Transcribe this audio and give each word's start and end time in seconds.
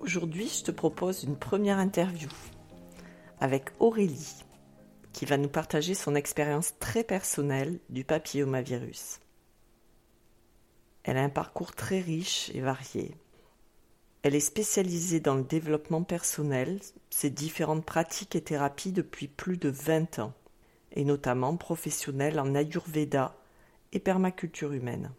Aujourd'hui, 0.00 0.48
je 0.48 0.64
te 0.64 0.70
propose 0.70 1.24
une 1.24 1.36
première 1.36 1.78
interview 1.78 2.30
avec 3.38 3.68
Aurélie, 3.80 4.46
qui 5.12 5.26
va 5.26 5.36
nous 5.36 5.50
partager 5.50 5.92
son 5.92 6.14
expérience 6.14 6.72
très 6.78 7.04
personnelle 7.04 7.78
du 7.90 8.02
papillomavirus. 8.02 9.20
Elle 11.04 11.18
a 11.18 11.22
un 11.22 11.28
parcours 11.28 11.74
très 11.74 12.00
riche 12.00 12.50
et 12.54 12.62
varié. 12.62 13.14
Elle 14.22 14.34
est 14.34 14.40
spécialisée 14.40 15.20
dans 15.20 15.34
le 15.34 15.44
développement 15.44 16.02
personnel, 16.02 16.80
ses 17.10 17.28
différentes 17.28 17.84
pratiques 17.84 18.34
et 18.34 18.42
thérapies 18.42 18.92
depuis 18.92 19.28
plus 19.28 19.58
de 19.58 19.68
20 19.68 20.18
ans, 20.20 20.32
et 20.92 21.04
notamment 21.04 21.58
professionnelle 21.58 22.40
en 22.40 22.54
Ayurveda 22.54 23.36
et 23.92 24.00
permaculture 24.00 24.72
humaine. 24.72 25.12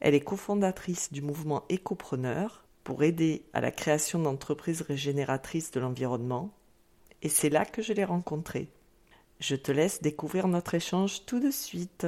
Elle 0.00 0.14
est 0.14 0.20
cofondatrice 0.20 1.12
du 1.12 1.20
mouvement 1.20 1.64
Écopreneur 1.68 2.65
pour 2.86 3.02
aider 3.02 3.42
à 3.52 3.60
la 3.60 3.72
création 3.72 4.20
d'entreprises 4.20 4.80
régénératrices 4.80 5.72
de 5.72 5.80
l'environnement, 5.80 6.52
et 7.20 7.28
c'est 7.28 7.50
là 7.50 7.64
que 7.64 7.82
je 7.82 7.92
l'ai 7.92 8.04
rencontrée. 8.04 8.68
Je 9.40 9.56
te 9.56 9.72
laisse 9.72 10.02
découvrir 10.02 10.46
notre 10.46 10.74
échange 10.74 11.26
tout 11.26 11.40
de 11.40 11.50
suite. 11.50 12.06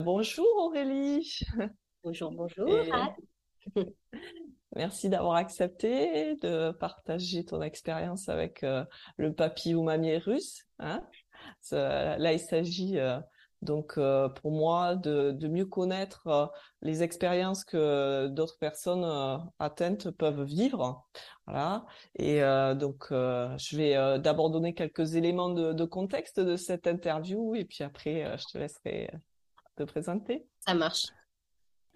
Bonjour 0.00 0.46
Aurélie. 0.58 1.40
Bonjour, 2.04 2.30
bonjour. 2.32 2.68
Merci 4.76 5.08
d'avoir 5.08 5.36
accepté 5.36 6.36
de 6.42 6.72
partager 6.72 7.42
ton 7.46 7.62
expérience 7.62 8.28
avec 8.28 8.64
euh, 8.64 8.84
le 9.16 9.32
papillomavirus. 9.32 10.66
Hein 10.78 11.02
là, 11.70 12.34
il 12.34 12.40
s'agit 12.40 12.98
euh, 12.98 13.18
donc 13.62 13.94
euh, 13.96 14.28
pour 14.28 14.52
moi 14.52 14.96
de, 14.96 15.48
mieux 15.48 15.66
connaître 15.66 16.52
les 16.82 17.02
expériences 17.02 17.64
que 17.64 18.28
d'autres 18.28 18.58
personnes 18.58 19.06
atteintes 19.58 20.10
peuvent 20.10 20.42
vivre. 20.42 21.06
Voilà. 21.46 21.84
Et 22.16 22.40
donc, 22.76 23.06
je 23.10 23.76
vais 23.76 24.18
d'abord 24.18 24.50
donner 24.50 24.74
quelques 24.74 25.14
éléments 25.14 25.50
de, 25.50 25.72
de, 25.72 25.84
contexte 25.84 26.40
de 26.40 26.56
cette 26.56 26.86
interview 26.86 27.54
et 27.54 27.64
puis 27.64 27.84
après, 27.84 28.36
je 28.38 28.44
te 28.52 28.58
laisserai 28.58 29.10
te 29.76 29.82
présenter. 29.82 30.46
Ça 30.60 30.74
marche. 30.74 31.06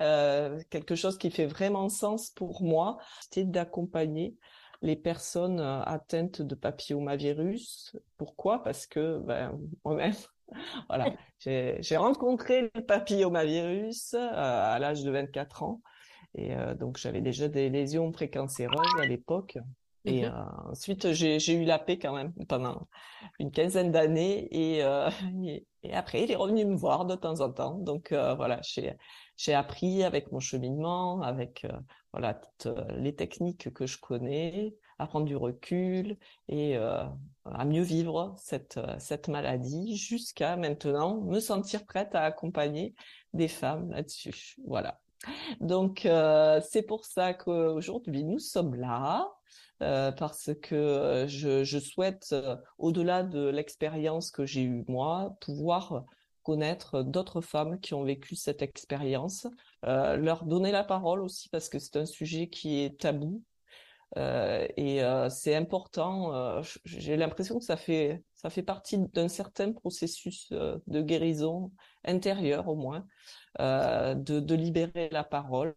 Euh, 0.03 0.61
quelque 0.69 0.95
chose 0.95 1.17
qui 1.17 1.31
fait 1.31 1.47
vraiment 1.47 1.89
sens 1.89 2.31
pour 2.31 2.63
moi, 2.63 2.99
c'est 3.31 3.51
d'accompagner 3.51 4.37
les 4.83 4.97
personnes 4.97 5.61
euh, 5.61 5.83
atteintes 5.83 6.43
de 6.43 6.55
papillomavirus. 6.55 7.97
Pourquoi? 8.19 8.63
Parce 8.63 8.87
que 8.87 9.19
ben, 9.19 9.59
moi-même, 9.85 10.15
voilà, 10.89 11.13
j'ai 11.39 11.97
rencontré 11.97 12.71
le 12.75 12.81
papillomavirus 12.83 14.15
euh, 14.15 14.29
à 14.31 14.79
l'âge 14.79 15.03
de 15.03 15.11
24 15.11 15.63
ans. 15.63 15.81
Et 16.35 16.55
donc, 16.79 16.99
j'avais 16.99 17.23
déjà 17.23 17.49
des 17.49 17.71
lésions 17.71 18.13
précancéreuses 18.13 19.01
à 19.01 19.07
l'époque. 19.07 19.57
Et 20.05 20.29
mmh 20.29 20.33
ensuite, 20.71 21.13
j'ai 21.13 21.55
eu 21.55 21.65
la 21.65 21.79
paix 21.79 21.99
quand 21.99 22.15
même 22.15 22.33
pendant 22.47 22.89
une 23.39 23.51
quinzaine 23.51 23.91
d'années. 23.91 24.47
Et, 24.53 24.83
et, 25.83 25.95
après, 25.95 26.25
il 26.25 26.31
est 26.31 26.37
revenu 26.37 26.67
me 26.67 26.77
voir 26.77 27.07
de 27.07 27.15
temps 27.15 27.41
en 27.41 27.51
temps. 27.51 27.79
Donc 27.79 28.13
voilà, 28.13 28.61
j'ai 29.37 29.55
appris 29.55 30.03
avec 30.03 30.33
mon 30.33 30.41
cheminement, 30.41 31.23
avec 31.23 31.65
euh, 31.65 31.79
voilà 32.13 32.35
toutes 32.35 32.67
euh, 32.67 32.85
les 32.97 33.15
techniques 33.15 33.73
que 33.73 33.87
je 33.87 33.99
connais, 33.99 34.75
à 34.99 35.07
prendre 35.07 35.27
du 35.27 35.37
recul 35.37 36.17
et 36.49 36.77
euh, 36.77 37.05
à 37.45 37.65
mieux 37.65 37.83
vivre 37.83 38.35
cette 38.39 38.81
cette 38.99 39.29
maladie 39.29 39.97
jusqu'à 39.97 40.57
maintenant 40.57 41.21
me 41.21 41.41
sentir 41.41 41.85
prête 41.87 42.15
à 42.15 42.23
accompagner 42.23 42.95
des 43.33 43.49
femmes 43.49 43.91
là-dessus. 43.91 44.57
Voilà. 44.67 45.01
Donc 45.61 46.01
c'est 46.03 46.83
pour 46.87 47.05
ça 47.05 47.35
qu'aujourd'hui 47.35 48.25
nous 48.25 48.39
sommes 48.39 48.75
là. 48.75 49.29
parce 49.79 50.51
que 50.63 51.27
je, 51.29 51.79
souhaite, 51.79 52.35
au-delà 52.79 53.23
de 53.23 53.49
l'expérience 53.49 54.31
que 54.31 54.47
j'ai 54.47 54.63
eue 54.63 54.85
moi, 54.89 55.37
pouvoir 55.41 56.05
connaître 56.47 57.03
d'autres 57.03 57.41
femmes 57.41 57.81
qui 57.81 57.93
ont 57.95 58.05
vécu 58.05 58.37
cette 58.37 58.63
expérience, 58.63 59.49
euh, 59.85 60.17
leur 60.17 60.45
donner 60.45 60.71
la 60.71 60.85
parole 60.85 61.21
aussi 61.21 61.49
parce 61.49 61.69
que 61.69 61.81
c'est 61.81 61.97
un 61.97 62.07
sujet 62.07 62.49
qui 62.49 62.79
est 62.79 63.01
tabou. 63.01 63.43
Euh, 64.17 64.67
et 64.77 65.03
euh, 65.03 65.29
c'est 65.29 65.55
important. 65.55 66.63
J'ai 66.85 67.17
l'impression 67.17 67.59
que 67.59 67.65
ça 67.65 67.77
fait 67.77 68.23
ça 68.35 68.51
fait 68.51 68.63
partie 68.63 68.99
d'un 68.99 69.29
certain 69.29 69.73
processus 69.73 70.53
de 70.53 71.03
guérison 71.03 71.73
intérieure 72.05 72.69
au 72.69 72.77
moins, 72.77 73.07
de, 73.59 74.15
de, 74.15 74.55
libérer 74.55 75.09
la 75.11 75.25
parole 75.25 75.75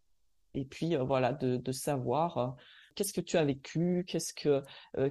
et 0.53 0.65
puis 0.65 0.95
voilà 0.95 1.33
de, 1.33 1.57
de 1.57 1.71
savoir 1.71 2.55
qu'est-ce 2.95 3.13
que 3.13 3.21
tu 3.21 3.37
as 3.37 3.45
vécu, 3.45 4.05
qu'est-ce 4.07 4.33
que 4.33 4.61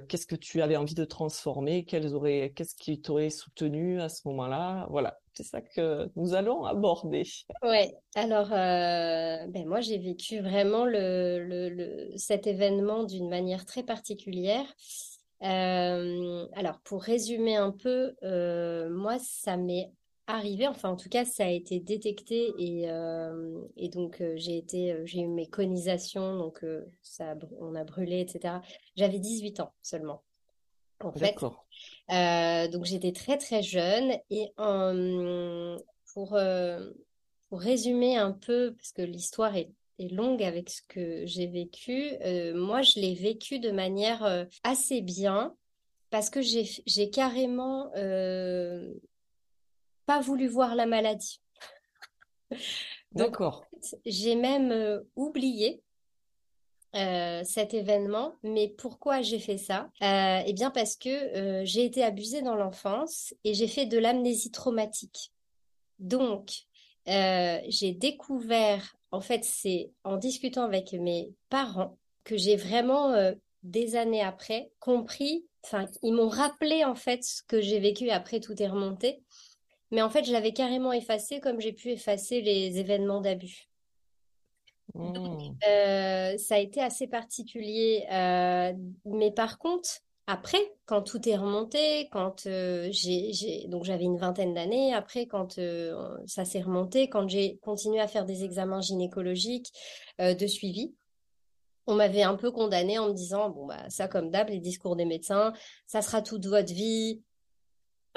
qu'est-ce 0.07 0.25
que 0.27 0.35
tu 0.35 0.61
avais 0.61 0.75
envie 0.75 0.95
de 0.95 1.05
transformer, 1.05 1.85
quels 1.85 2.13
auraient 2.13 2.53
qu'est-ce 2.55 2.75
qui 2.75 3.01
t'aurait 3.01 3.29
soutenu 3.29 4.01
à 4.01 4.09
ce 4.09 4.27
moment-là? 4.27 4.87
Voilà, 4.89 5.19
c'est 5.33 5.43
ça 5.43 5.61
que 5.61 6.09
nous 6.15 6.33
allons 6.33 6.65
aborder. 6.65 7.23
Ouais. 7.63 7.93
Alors, 8.15 8.51
euh, 8.51 9.47
ben 9.47 9.65
moi, 9.67 9.81
j'ai 9.81 9.97
vécu 9.97 10.39
vraiment 10.39 10.85
le, 10.85 11.39
le, 11.39 12.11
cet 12.17 12.47
événement 12.47 13.03
d'une 13.03 13.29
manière 13.29 13.65
très 13.65 13.83
particulière. 13.83 14.65
Euh, 15.43 16.45
alors, 16.53 16.79
pour 16.83 17.01
résumer 17.01 17.55
un 17.55 17.71
peu, 17.71 18.15
euh, 18.23 18.89
moi, 18.89 19.17
ça 19.19 19.55
m'est 19.55 19.91
arrivé, 20.29 20.67
enfin, 20.67 20.89
en 20.89 20.95
tout 20.95 21.09
cas, 21.09 21.25
ça 21.25 21.45
a 21.45 21.49
été 21.49 21.79
détecté 21.79 22.53
et, 22.57 22.87
et 23.77 23.89
donc 23.89 24.23
j'ai 24.35 24.57
été, 24.57 24.95
j'ai 25.05 25.21
eu 25.21 25.27
mes 25.27 25.47
conisations, 25.47 26.37
donc 26.37 26.63
ça, 27.01 27.35
on 27.59 27.75
a 27.75 27.83
brûlé, 27.83 28.21
etc. 28.21 28.55
J'avais 28.95 29.19
18 29.19 29.59
ans 29.59 29.73
seulement 29.81 30.23
en 31.01 31.11
fait. 31.11 31.35
Euh, 32.11 32.67
donc 32.67 32.85
j'étais 32.85 33.11
très 33.11 33.37
très 33.37 33.61
jeune 33.63 34.13
et 34.29 34.51
pour, 36.13 36.35
euh, 36.35 36.89
pour 37.49 37.59
résumer 37.59 38.17
un 38.17 38.31
peu, 38.31 38.73
parce 38.75 38.91
que 38.91 39.01
l'histoire 39.01 39.55
est, 39.55 39.71
est, 39.99 40.11
longue 40.11 40.43
avec 40.43 40.69
ce 40.69 40.81
que 40.87 41.25
j'ai 41.25 41.47
vécu, 41.47 42.11
euh, 42.23 42.53
moi 42.55 42.81
je 42.81 42.99
l'ai 42.99 43.13
vécu 43.13 43.59
de 43.59 43.71
manière 43.71 44.47
assez 44.63 45.01
bien 45.01 45.55
parce 46.09 46.29
que 46.29 46.41
j'ai 46.41 47.09
carrément 47.11 47.91
pas 50.09 50.21
voulu 50.21 50.47
voir 50.47 50.73
la 50.73 50.87
maladie. 50.87 51.39
D'accord. 53.11 53.63
J'ai 54.07 54.33
même 54.33 55.03
oublié 55.15 55.83
euh, 56.95 57.43
cet 57.43 57.75
événement. 57.75 58.33
Mais 58.41 58.69
pourquoi 58.75 59.21
j'ai 59.21 59.37
fait 59.37 59.59
ça? 59.59 59.91
Euh, 60.01 60.41
Eh 60.47 60.53
bien 60.53 60.71
parce 60.71 60.95
que 60.95 61.09
euh, 61.09 61.61
j'ai 61.63 61.85
été 61.85 62.03
abusée 62.03 62.41
dans 62.41 62.55
l'enfance 62.55 63.35
et 63.43 63.53
j'ai 63.53 63.67
fait 63.67 63.85
de 63.85 63.99
l'amnésie 63.99 64.49
traumatique. 64.49 65.31
Donc, 65.99 66.63
j'ai 67.05 67.91
découvert, 67.91 68.95
en 69.11 69.21
fait, 69.21 69.43
c'est 69.43 69.91
en 70.03 70.17
discutant 70.17 70.63
avec 70.63 70.93
mes 70.93 71.31
parents 71.49 71.99
que 72.23 72.35
j'ai 72.35 72.55
vraiment, 72.55 73.13
des 73.61 73.95
années 73.95 74.23
après, 74.23 74.71
compris, 74.79 75.45
enfin, 75.63 75.85
ils 76.01 76.13
m'ont 76.13 76.29
rappelé 76.29 76.85
en 76.85 76.95
fait 76.95 77.23
ce 77.23 77.43
que 77.43 77.61
j'ai 77.61 77.79
vécu 77.79 78.09
après 78.09 78.39
tout 78.39 78.59
est 78.61 78.67
remonté. 78.67 79.21
Mais 79.91 80.01
en 80.01 80.09
fait, 80.09 80.23
je 80.23 80.31
l'avais 80.31 80.53
carrément 80.53 80.93
effacé 80.93 81.39
comme 81.39 81.59
j'ai 81.59 81.73
pu 81.73 81.89
effacer 81.89 82.41
les 82.41 82.79
événements 82.79 83.21
d'abus. 83.21 83.69
Mmh. 84.95 85.55
Euh, 85.67 86.37
ça 86.37 86.55
a 86.55 86.59
été 86.59 86.81
assez 86.81 87.07
particulier. 87.07 88.05
Euh, 88.11 88.73
mais 89.05 89.31
par 89.31 89.57
contre, 89.57 89.89
après, 90.27 90.59
quand 90.85 91.01
tout 91.01 91.27
est 91.27 91.35
remonté, 91.35 92.07
quand 92.11 92.45
euh, 92.45 92.89
j'ai, 92.91 93.67
donc 93.67 93.83
j'avais 93.83 94.03
une 94.03 94.17
vingtaine 94.17 94.53
d'années, 94.53 94.93
après 94.93 95.25
quand 95.25 95.59
ça 96.25 96.45
s'est 96.45 96.61
remonté, 96.61 97.09
quand 97.09 97.27
j'ai 97.27 97.57
continué 97.57 97.99
à 97.99 98.07
faire 98.07 98.25
des 98.25 98.43
examens 98.43 98.81
gynécologiques 98.81 99.71
de 100.19 100.47
suivi, 100.47 100.93
on 101.87 101.95
m'avait 101.95 102.21
un 102.21 102.35
peu 102.35 102.51
condamné 102.51 102.99
en 102.99 103.07
me 103.07 103.13
disant 103.13 103.49
bon 103.49 103.65
bah 103.65 103.89
ça 103.89 104.07
comme 104.07 104.29
d'hab 104.29 104.49
les 104.49 104.59
discours 104.59 104.95
des 104.95 105.05
médecins, 105.05 105.53
ça 105.87 106.03
sera 106.03 106.21
toute 106.21 106.45
votre 106.45 106.71
vie, 106.71 107.23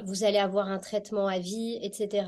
vous 0.04 0.24
allez 0.24 0.38
avoir 0.38 0.68
un 0.68 0.78
traitement 0.78 1.26
à 1.26 1.38
vie, 1.38 1.78
etc. 1.82 2.24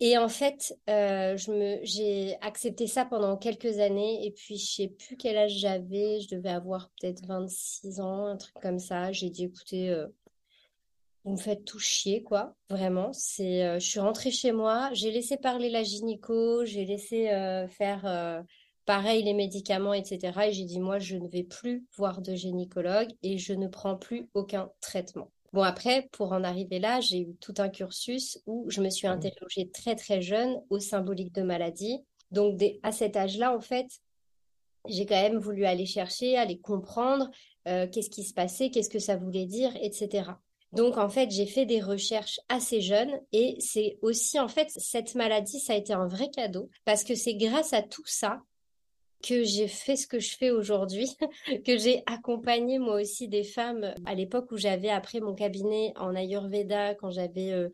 Et 0.00 0.18
en 0.18 0.28
fait, 0.28 0.76
euh, 0.90 1.36
j'ai 1.82 2.36
accepté 2.40 2.86
ça 2.86 3.04
pendant 3.04 3.36
quelques 3.36 3.78
années. 3.78 4.26
Et 4.26 4.32
puis, 4.32 4.58
je 4.58 4.66
sais 4.66 4.88
plus 4.88 5.16
quel 5.16 5.36
âge 5.36 5.52
j'avais. 5.52 6.20
Je 6.20 6.34
devais 6.34 6.50
avoir 6.50 6.90
peut-être 7.00 7.24
26 7.26 8.00
ans, 8.00 8.26
un 8.26 8.36
truc 8.36 8.54
comme 8.60 8.78
ça. 8.78 9.12
J'ai 9.12 9.30
dit, 9.30 9.44
écoutez, 9.44 9.90
euh, 9.90 10.06
vous 11.24 11.32
me 11.32 11.36
faites 11.36 11.64
tout 11.64 11.78
chier, 11.78 12.22
quoi. 12.22 12.54
Vraiment. 12.68 13.12
Euh, 13.40 13.78
je 13.78 13.86
suis 13.86 14.00
rentrée 14.00 14.30
chez 14.30 14.52
moi. 14.52 14.90
J'ai 14.92 15.10
laissé 15.12 15.36
parler 15.36 15.70
la 15.70 15.84
gynéco. 15.84 16.64
J'ai 16.64 16.84
laissé 16.84 17.28
faire 17.70 18.44
pareil 18.84 19.22
les 19.22 19.34
médicaments, 19.34 19.94
etc. 19.94 20.48
Et 20.48 20.52
j'ai 20.52 20.64
dit, 20.64 20.80
moi, 20.80 20.98
je 20.98 21.16
ne 21.16 21.28
vais 21.28 21.44
plus 21.44 21.86
voir 21.96 22.20
de 22.20 22.34
gynécologue 22.34 23.12
et 23.22 23.38
je 23.38 23.54
ne 23.54 23.68
prends 23.68 23.96
plus 23.96 24.28
aucun 24.34 24.70
traitement. 24.80 25.30
Bon, 25.54 25.62
après, 25.62 26.08
pour 26.10 26.32
en 26.32 26.42
arriver 26.42 26.80
là, 26.80 27.00
j'ai 27.00 27.20
eu 27.20 27.36
tout 27.36 27.54
un 27.58 27.68
cursus 27.68 28.42
où 28.44 28.68
je 28.70 28.80
me 28.80 28.90
suis 28.90 29.06
interrogée 29.06 29.70
très, 29.70 29.94
très 29.94 30.20
jeune 30.20 30.60
au 30.68 30.80
symbolique 30.80 31.32
de 31.32 31.42
maladie. 31.42 32.00
Donc, 32.32 32.60
à 32.82 32.90
cet 32.90 33.16
âge-là, 33.16 33.56
en 33.56 33.60
fait, 33.60 33.86
j'ai 34.88 35.06
quand 35.06 35.22
même 35.22 35.38
voulu 35.38 35.64
aller 35.64 35.86
chercher, 35.86 36.36
aller 36.36 36.58
comprendre 36.58 37.30
euh, 37.68 37.86
qu'est-ce 37.86 38.10
qui 38.10 38.24
se 38.24 38.34
passait, 38.34 38.70
qu'est-ce 38.70 38.90
que 38.90 38.98
ça 38.98 39.14
voulait 39.14 39.46
dire, 39.46 39.70
etc. 39.80 40.32
Donc, 40.72 40.98
en 40.98 41.08
fait, 41.08 41.30
j'ai 41.30 41.46
fait 41.46 41.66
des 41.66 41.80
recherches 41.80 42.40
assez 42.48 42.80
jeunes 42.80 43.12
et 43.30 43.54
c'est 43.60 43.96
aussi, 44.02 44.40
en 44.40 44.48
fait, 44.48 44.72
cette 44.76 45.14
maladie, 45.14 45.60
ça 45.60 45.74
a 45.74 45.76
été 45.76 45.92
un 45.92 46.08
vrai 46.08 46.30
cadeau 46.30 46.68
parce 46.84 47.04
que 47.04 47.14
c'est 47.14 47.36
grâce 47.36 47.72
à 47.72 47.82
tout 47.82 48.06
ça 48.06 48.40
que 49.26 49.42
j'ai 49.42 49.68
fait 49.68 49.96
ce 49.96 50.06
que 50.06 50.18
je 50.18 50.36
fais 50.36 50.50
aujourd'hui, 50.50 51.16
que 51.66 51.78
j'ai 51.78 52.02
accompagné 52.06 52.78
moi 52.78 53.00
aussi 53.00 53.28
des 53.28 53.44
femmes 53.44 53.94
à 54.04 54.14
l'époque 54.14 54.52
où 54.52 54.56
j'avais 54.56 54.90
après 54.90 55.20
mon 55.20 55.34
cabinet 55.34 55.92
en 55.96 56.14
Ayurveda 56.14 56.94
quand 56.94 57.10
j'avais 57.10 57.52
euh, 57.52 57.68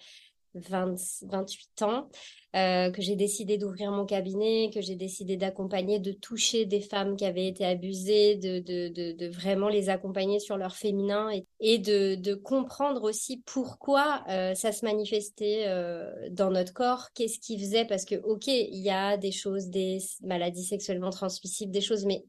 28 0.55 1.82
ans, 1.82 2.08
euh, 2.56 2.91
que 2.91 3.00
j'ai 3.00 3.14
décidé 3.14 3.58
d'ouvrir 3.58 3.93
mon 3.93 4.05
cabinet, 4.05 4.70
que 4.75 4.81
j'ai 4.81 4.97
décidé 4.97 5.37
d'accompagner, 5.37 6.00
de 6.00 6.12
toucher 6.12 6.67
des 6.67 6.81
femmes 6.81 7.17
qui 7.17 7.25
avaient 7.25 7.47
été 7.47 7.64
abusées, 7.64 8.37
de, 8.37 8.58
de, 8.58 9.29
vraiment 9.29 9.69
les 9.69 9.88
accompagner 9.88 10.41
sur 10.41 10.56
leur 10.56 10.75
féminin 10.75 11.31
et, 11.61 11.79
de, 11.79 12.35
comprendre 12.35 13.05
aussi 13.05 13.43
pourquoi 13.47 14.25
euh, 14.29 14.55
ça 14.55 14.73
se 14.73 14.85
manifestait 14.85 15.64
euh, 15.67 16.11
dans 16.31 16.50
notre 16.50 16.73
corps, 16.73 17.08
qu'est-ce 17.14 17.38
qui 17.38 17.58
faisait, 17.58 17.85
parce 17.85 18.05
que 18.05 18.17
ok, 18.17 18.47
il 18.49 18.82
y 18.82 18.91
a 18.91 19.17
des 19.17 19.32
choses, 19.32 19.69
des 19.69 19.99
maladies 20.23 20.64
sexuellement 20.64 21.11
transmissibles, 21.11 21.73
des 21.73 21.81
choses, 21.81 22.05
mais 22.05 22.25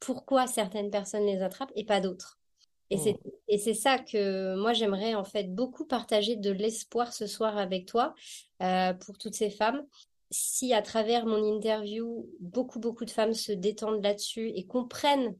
pourquoi 0.00 0.48
certaines 0.48 0.90
personnes 0.90 1.26
les 1.26 1.42
attrapent 1.42 1.72
et 1.76 1.84
pas 1.84 2.00
d'autres? 2.00 2.41
Et 3.48 3.58
c'est 3.58 3.74
ça 3.74 3.98
que 3.98 4.56
moi 4.56 4.72
j'aimerais 4.72 5.14
en 5.14 5.24
fait 5.24 5.54
beaucoup 5.54 5.84
partager 5.84 6.36
de 6.36 6.50
l'espoir 6.50 7.12
ce 7.12 7.26
soir 7.26 7.58
avec 7.58 7.86
toi 7.86 8.14
euh, 8.62 8.92
pour 8.94 9.18
toutes 9.18 9.34
ces 9.34 9.50
femmes. 9.50 9.82
Si 10.30 10.72
à 10.72 10.82
travers 10.82 11.26
mon 11.26 11.42
interview, 11.44 12.28
beaucoup 12.40 12.78
beaucoup 12.78 13.04
de 13.04 13.10
femmes 13.10 13.34
se 13.34 13.52
détendent 13.52 14.02
là-dessus 14.02 14.50
et 14.54 14.66
comprennent 14.66 15.36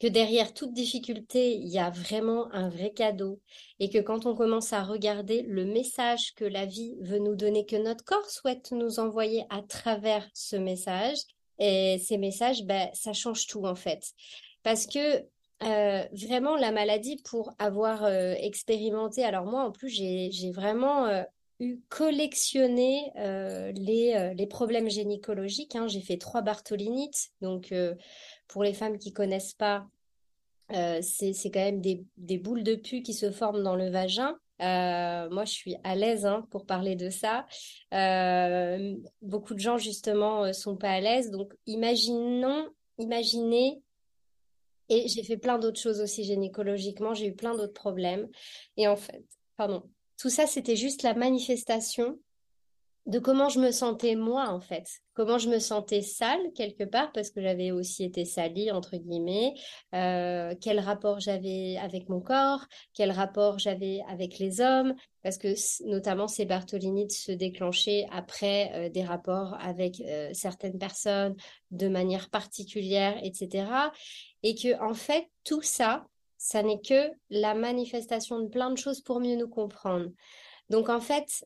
que 0.00 0.06
derrière 0.06 0.54
toute 0.54 0.72
difficulté, 0.72 1.54
il 1.54 1.68
y 1.68 1.78
a 1.78 1.90
vraiment 1.90 2.52
un 2.52 2.68
vrai 2.68 2.92
cadeau 2.92 3.40
et 3.78 3.90
que 3.90 3.98
quand 3.98 4.26
on 4.26 4.34
commence 4.34 4.72
à 4.72 4.82
regarder 4.82 5.42
le 5.42 5.64
message 5.64 6.34
que 6.34 6.44
la 6.44 6.66
vie 6.66 6.96
veut 7.00 7.20
nous 7.20 7.36
donner, 7.36 7.64
que 7.64 7.76
notre 7.76 8.04
corps 8.04 8.28
souhaite 8.28 8.72
nous 8.72 8.98
envoyer 8.98 9.44
à 9.50 9.62
travers 9.62 10.28
ce 10.34 10.56
message, 10.56 11.18
et 11.58 11.98
ces 12.04 12.18
messages, 12.18 12.64
ben, 12.64 12.88
ça 12.92 13.12
change 13.12 13.46
tout 13.46 13.64
en 13.64 13.74
fait. 13.74 14.12
Parce 14.62 14.86
que 14.86 15.24
euh, 15.64 16.04
vraiment 16.12 16.56
la 16.56 16.72
maladie 16.72 17.16
pour 17.24 17.52
avoir 17.58 18.04
euh, 18.04 18.34
expérimenté. 18.38 19.24
Alors 19.24 19.46
moi, 19.46 19.64
en 19.64 19.70
plus, 19.70 19.88
j'ai 19.88 20.50
vraiment 20.52 21.06
euh, 21.06 21.22
eu 21.60 21.80
collectionné 21.88 23.12
les, 23.16 24.46
problèmes 24.48 24.90
gynécologiques. 24.90 25.76
Hein. 25.76 25.86
J'ai 25.88 26.00
fait 26.00 26.18
trois 26.18 26.42
bartholinites. 26.42 27.30
Donc, 27.40 27.72
pour 28.48 28.62
les 28.64 28.74
femmes 28.74 28.98
qui 28.98 29.12
connaissent 29.12 29.54
pas, 29.54 29.86
c'est 30.70 31.50
quand 31.52 31.60
même 31.60 31.80
des, 31.80 32.38
boules 32.38 32.62
de 32.62 32.74
pus 32.74 33.02
qui 33.02 33.14
se 33.14 33.30
forment 33.30 33.62
dans 33.62 33.76
le 33.76 33.88
vagin. 33.88 34.36
moi, 34.58 35.44
je 35.44 35.52
suis 35.52 35.76
à 35.84 35.94
l'aise 35.94 36.26
hein, 36.26 36.46
pour 36.50 36.66
parler 36.66 36.96
de 36.96 37.08
ça. 37.08 37.46
beaucoup 39.22 39.54
de 39.54 39.60
gens, 39.60 39.78
justement, 39.78 40.52
sont 40.52 40.76
pas 40.76 40.90
à 40.90 41.00
l'aise. 41.00 41.30
Donc, 41.30 41.54
imaginons, 41.66 42.68
imaginez 42.98 43.83
et 44.88 45.08
j'ai 45.08 45.22
fait 45.22 45.36
plein 45.36 45.58
d'autres 45.58 45.80
choses 45.80 46.00
aussi 46.00 46.24
gynécologiquement, 46.24 47.14
j'ai 47.14 47.28
eu 47.28 47.34
plein 47.34 47.54
d'autres 47.54 47.72
problèmes. 47.72 48.28
Et 48.76 48.86
en 48.88 48.96
fait, 48.96 49.24
pardon, 49.56 49.82
tout 50.18 50.30
ça, 50.30 50.46
c'était 50.46 50.76
juste 50.76 51.02
la 51.02 51.14
manifestation 51.14 52.18
de 53.06 53.18
comment 53.18 53.48
je 53.48 53.60
me 53.60 53.70
sentais 53.70 54.14
moi, 54.14 54.48
en 54.48 54.60
fait. 54.60 54.88
Comment 55.12 55.38
je 55.38 55.48
me 55.48 55.58
sentais 55.58 56.00
sale, 56.00 56.40
quelque 56.54 56.84
part, 56.84 57.12
parce 57.12 57.30
que 57.30 57.40
j'avais 57.42 57.70
aussi 57.70 58.04
été 58.04 58.24
salie, 58.24 58.70
entre 58.70 58.96
guillemets. 58.96 59.54
Euh, 59.94 60.54
quel 60.60 60.80
rapport 60.80 61.20
j'avais 61.20 61.76
avec 61.76 62.08
mon 62.08 62.20
corps, 62.20 62.64
quel 62.94 63.10
rapport 63.10 63.58
j'avais 63.58 64.02
avec 64.08 64.38
les 64.38 64.60
hommes, 64.60 64.94
parce 65.22 65.38
que 65.38 65.54
notamment 65.86 66.28
ces 66.28 66.46
bartholinites 66.46 67.12
se 67.12 67.32
déclenchaient 67.32 68.06
après 68.10 68.70
euh, 68.74 68.88
des 68.88 69.04
rapports 69.04 69.56
avec 69.60 70.00
euh, 70.00 70.30
certaines 70.32 70.78
personnes 70.78 71.36
de 71.70 71.88
manière 71.88 72.30
particulière, 72.30 73.18
etc 73.22 73.64
et 74.44 74.54
que 74.54 74.80
en 74.80 74.94
fait 74.94 75.28
tout 75.42 75.62
ça, 75.62 76.06
ça 76.36 76.62
n'est 76.62 76.80
que 76.80 77.10
la 77.30 77.54
manifestation 77.54 78.38
de 78.38 78.48
plein 78.48 78.70
de 78.70 78.76
choses 78.76 79.00
pour 79.00 79.18
mieux 79.18 79.34
nous 79.34 79.48
comprendre. 79.48 80.10
Donc 80.70 80.88
en 80.88 81.00
fait, 81.00 81.44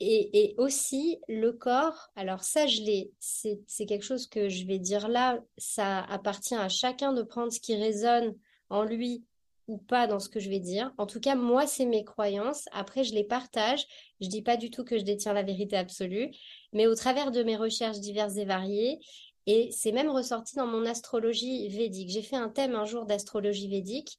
et, 0.00 0.54
aussi 0.58 1.18
le 1.28 1.52
corps, 1.52 2.10
alors 2.14 2.44
ça 2.44 2.66
je 2.66 2.82
l'ai, 2.82 3.12
c'est 3.18 3.86
quelque 3.86 4.04
chose 4.04 4.26
que 4.26 4.48
je 4.48 4.64
vais 4.64 4.78
dire 4.78 5.08
là, 5.08 5.40
ça 5.56 6.00
appartient 6.04 6.54
à 6.54 6.68
chacun 6.68 7.12
de 7.12 7.22
prendre 7.22 7.52
ce 7.52 7.60
qui 7.60 7.74
résonne 7.74 8.34
en 8.70 8.84
lui 8.84 9.24
ou 9.66 9.76
pas 9.76 10.06
dans 10.06 10.18
ce 10.18 10.28
que 10.28 10.40
je 10.40 10.48
vais 10.48 10.60
dire. 10.60 10.92
En 10.96 11.06
tout 11.06 11.20
cas, 11.20 11.34
moi, 11.34 11.66
c'est 11.66 11.84
mes 11.84 12.02
croyances. 12.02 12.64
Après, 12.72 13.04
je 13.04 13.12
les 13.12 13.22
partage. 13.22 13.86
Je 14.20 14.28
dis 14.28 14.40
pas 14.40 14.56
du 14.56 14.70
tout 14.70 14.82
que 14.82 14.98
je 14.98 15.04
détiens 15.04 15.34
la 15.34 15.42
vérité 15.42 15.76
absolue, 15.76 16.30
mais 16.72 16.86
au 16.86 16.94
travers 16.94 17.30
de 17.30 17.42
mes 17.42 17.56
recherches 17.56 18.00
diverses 18.00 18.36
et 18.38 18.46
variées, 18.46 18.98
et 19.46 19.70
c'est 19.72 19.92
même 19.92 20.10
ressorti 20.10 20.56
dans 20.56 20.66
mon 20.66 20.84
astrologie 20.84 21.68
védique. 21.68 22.10
J'ai 22.10 22.22
fait 22.22 22.36
un 22.36 22.48
thème 22.48 22.74
un 22.74 22.84
jour 22.84 23.06
d'astrologie 23.06 23.68
védique. 23.68 24.18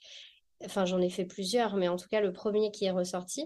Enfin, 0.65 0.85
j'en 0.85 0.99
ai 1.01 1.09
fait 1.09 1.25
plusieurs, 1.25 1.75
mais 1.75 1.87
en 1.87 1.97
tout 1.97 2.07
cas, 2.09 2.21
le 2.21 2.33
premier 2.33 2.71
qui 2.71 2.85
est 2.85 2.91
ressorti. 2.91 3.45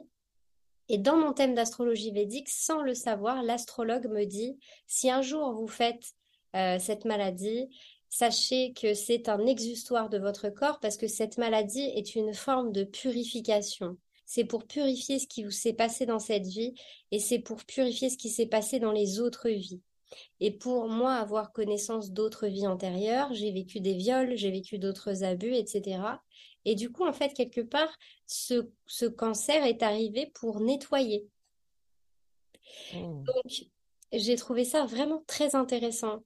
Et 0.89 0.97
dans 0.97 1.17
mon 1.17 1.33
thème 1.33 1.55
d'astrologie 1.55 2.11
védique, 2.11 2.49
sans 2.49 2.81
le 2.81 2.93
savoir, 2.93 3.41
l'astrologue 3.43 4.07
me 4.07 4.25
dit, 4.25 4.57
si 4.87 5.09
un 5.09 5.21
jour 5.21 5.53
vous 5.53 5.67
faites 5.67 6.13
euh, 6.55 6.77
cette 6.79 7.05
maladie, 7.05 7.69
sachez 8.09 8.73
que 8.73 8.93
c'est 8.93 9.29
un 9.29 9.45
exutoire 9.45 10.09
de 10.09 10.19
votre 10.19 10.49
corps 10.49 10.79
parce 10.79 10.97
que 10.97 11.07
cette 11.07 11.37
maladie 11.37 11.91
est 11.95 12.15
une 12.15 12.33
forme 12.33 12.71
de 12.71 12.83
purification. 12.83 13.97
C'est 14.25 14.45
pour 14.45 14.65
purifier 14.65 15.19
ce 15.19 15.27
qui 15.27 15.43
vous 15.43 15.51
s'est 15.51 15.73
passé 15.73 16.05
dans 16.05 16.19
cette 16.19 16.45
vie 16.45 16.73
et 17.11 17.19
c'est 17.19 17.39
pour 17.39 17.63
purifier 17.65 18.09
ce 18.09 18.17
qui 18.17 18.29
s'est 18.29 18.45
passé 18.45 18.79
dans 18.79 18.91
les 18.91 19.19
autres 19.19 19.49
vies. 19.49 19.81
Et 20.39 20.51
pour 20.51 20.89
moi, 20.89 21.13
avoir 21.15 21.51
connaissance 21.51 22.11
d'autres 22.11 22.47
vies 22.47 22.67
antérieures, 22.67 23.33
j'ai 23.33 23.51
vécu 23.51 23.79
des 23.79 23.95
viols, 23.95 24.35
j'ai 24.35 24.51
vécu 24.51 24.77
d'autres 24.77 25.23
abus, 25.23 25.55
etc. 25.55 26.01
Et 26.65 26.75
du 26.75 26.91
coup, 26.91 27.05
en 27.05 27.13
fait, 27.13 27.33
quelque 27.33 27.61
part, 27.61 27.97
ce, 28.25 28.69
ce 28.85 29.05
cancer 29.05 29.65
est 29.65 29.83
arrivé 29.83 30.31
pour 30.33 30.59
nettoyer. 30.59 31.27
Mmh. 32.93 33.23
Donc, 33.23 33.65
j'ai 34.11 34.35
trouvé 34.35 34.63
ça 34.63 34.85
vraiment 34.85 35.23
très 35.27 35.55
intéressant 35.55 36.23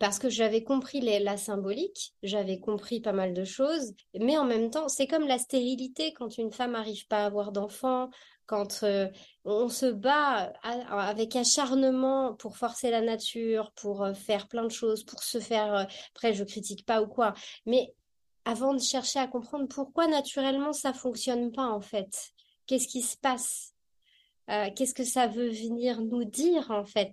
parce 0.00 0.18
que 0.18 0.30
j'avais 0.30 0.64
compris 0.64 1.00
la 1.00 1.36
symbolique, 1.36 2.14
j'avais 2.22 2.58
compris 2.58 3.00
pas 3.00 3.12
mal 3.12 3.34
de 3.34 3.44
choses, 3.44 3.92
mais 4.18 4.38
en 4.38 4.44
même 4.44 4.70
temps, 4.70 4.88
c'est 4.88 5.06
comme 5.06 5.26
la 5.26 5.38
stérilité 5.38 6.14
quand 6.14 6.38
une 6.38 6.52
femme 6.52 6.72
n'arrive 6.72 7.06
pas 7.08 7.24
à 7.24 7.26
avoir 7.26 7.52
d'enfants, 7.52 8.08
quand 8.46 8.82
euh, 8.82 9.08
on 9.44 9.68
se 9.68 9.86
bat 9.86 10.52
avec 10.62 11.36
acharnement 11.36 12.34
pour 12.34 12.56
forcer 12.56 12.90
la 12.90 13.00
nature, 13.00 13.72
pour 13.72 14.02
euh, 14.02 14.14
faire 14.14 14.48
plein 14.48 14.64
de 14.64 14.70
choses, 14.70 15.04
pour 15.04 15.22
se 15.22 15.38
faire... 15.40 15.74
Euh, 15.74 15.84
après, 16.14 16.34
je 16.34 16.44
critique 16.44 16.84
pas 16.84 17.02
ou 17.02 17.06
quoi, 17.06 17.34
mais 17.66 17.94
avant 18.44 18.74
de 18.74 18.80
chercher 18.80 19.18
à 19.18 19.26
comprendre 19.26 19.68
pourquoi 19.68 20.06
naturellement 20.06 20.72
ça 20.72 20.92
fonctionne 20.92 21.52
pas 21.52 21.68
en 21.68 21.80
fait, 21.80 22.32
qu'est-ce 22.66 22.88
qui 22.88 23.02
se 23.02 23.16
passe, 23.16 23.74
qu'est-ce 24.48 24.94
que 24.94 25.04
ça 25.04 25.26
veut 25.26 25.48
venir 25.48 26.00
nous 26.00 26.24
dire 26.24 26.70
en 26.70 26.84
fait? 26.84 27.12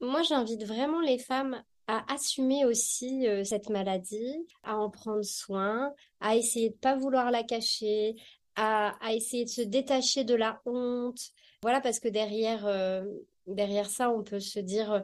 Moi, 0.00 0.22
j'invite 0.22 0.64
vraiment 0.64 1.00
les 1.00 1.18
femmes 1.18 1.62
à 1.86 2.04
assumer 2.12 2.64
aussi 2.64 3.26
cette 3.44 3.68
maladie, 3.68 4.46
à 4.62 4.76
en 4.76 4.90
prendre 4.90 5.22
soin, 5.22 5.92
à 6.20 6.36
essayer 6.36 6.70
de 6.70 6.76
pas 6.76 6.96
vouloir 6.96 7.30
la 7.30 7.42
cacher, 7.42 8.16
à, 8.56 9.12
essayer 9.12 9.44
de 9.44 9.50
se 9.50 9.62
détacher 9.62 10.24
de 10.24 10.34
la 10.34 10.60
honte. 10.66 11.20
Voilà, 11.62 11.80
parce 11.80 12.00
que 12.00 12.08
derrière, 12.08 12.66
euh, 12.66 13.04
derrière 13.46 13.88
ça, 13.88 14.10
on 14.10 14.22
peut 14.22 14.40
se 14.40 14.58
dire 14.58 14.92
euh, 14.92 15.00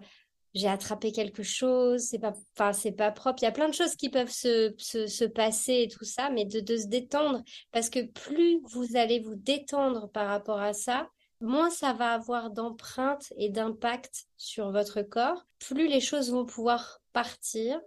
j'ai 0.57 0.69
attrapé 0.69 1.13
quelque 1.13 1.43
chose, 1.43 2.01
c'est 2.01 2.19
pas, 2.19 2.33
enfin, 2.57 2.73
c'est 2.73 2.93
pas 2.93 3.13
propre. 3.13 3.43
Il 3.43 3.45
y 3.45 3.49
a 3.49 3.53
plein 3.53 3.69
de 3.69 3.75
choses 3.75 3.95
qui 3.95 4.09
peuvent 4.09 4.31
se, 4.31 4.75
se, 4.79 5.07
se 5.07 5.25
passer 5.25 5.83
et 5.83 5.89
tout 5.89 6.05
ça, 6.05 6.31
mais 6.31 6.47
de, 6.47 6.61
de, 6.61 6.77
se 6.79 6.87
détendre. 6.87 7.43
Parce 7.73 7.91
que 7.91 8.07
plus 8.07 8.61
vous 8.71 8.97
allez 8.97 9.21
vous 9.21 9.35
détendre 9.35 10.11
par 10.11 10.29
rapport 10.29 10.61
à 10.61 10.73
ça, 10.73 11.09
moins 11.41 11.69
ça 11.71 11.93
va 11.93 12.13
avoir 12.13 12.51
d'empreinte 12.51 13.33
et 13.37 13.51
d'impact 13.51 14.27
sur 14.39 14.73
votre 14.73 15.03
corps, 15.03 15.45
plus 15.59 15.89
les 15.89 16.01
choses 16.01 16.31
vont 16.33 16.47
pouvoir 16.47 17.01
partir, 17.13 17.79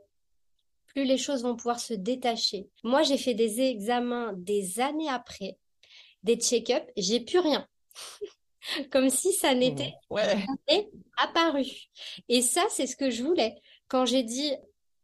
plus 0.85 1.05
les 1.05 1.17
choses 1.17 1.41
vont 1.41 1.55
pouvoir 1.55 1.79
se 1.79 1.95
détacher. 1.95 2.69
Moi, 2.83 3.01
j'ai 3.01 3.17
fait 3.17 3.33
des 3.33 3.61
examens 3.61 4.33
des 4.37 4.79
années 4.79 5.09
après, 5.09 5.57
des 6.21 6.35
check-ups, 6.35 6.85
j'ai 6.97 7.19
plus 7.19 7.39
rien. 7.39 7.67
Comme 8.91 9.09
si 9.09 9.33
ça 9.33 9.53
n'était 9.53 9.93
mmh. 10.09 10.79
apparu. 11.17 11.65
Et 12.27 12.41
ça, 12.41 12.65
c'est 12.69 12.87
ce 12.87 12.95
que 12.95 13.09
je 13.09 13.23
voulais. 13.23 13.55
Quand 13.87 14.05
j'ai 14.05 14.23
dit, 14.23 14.53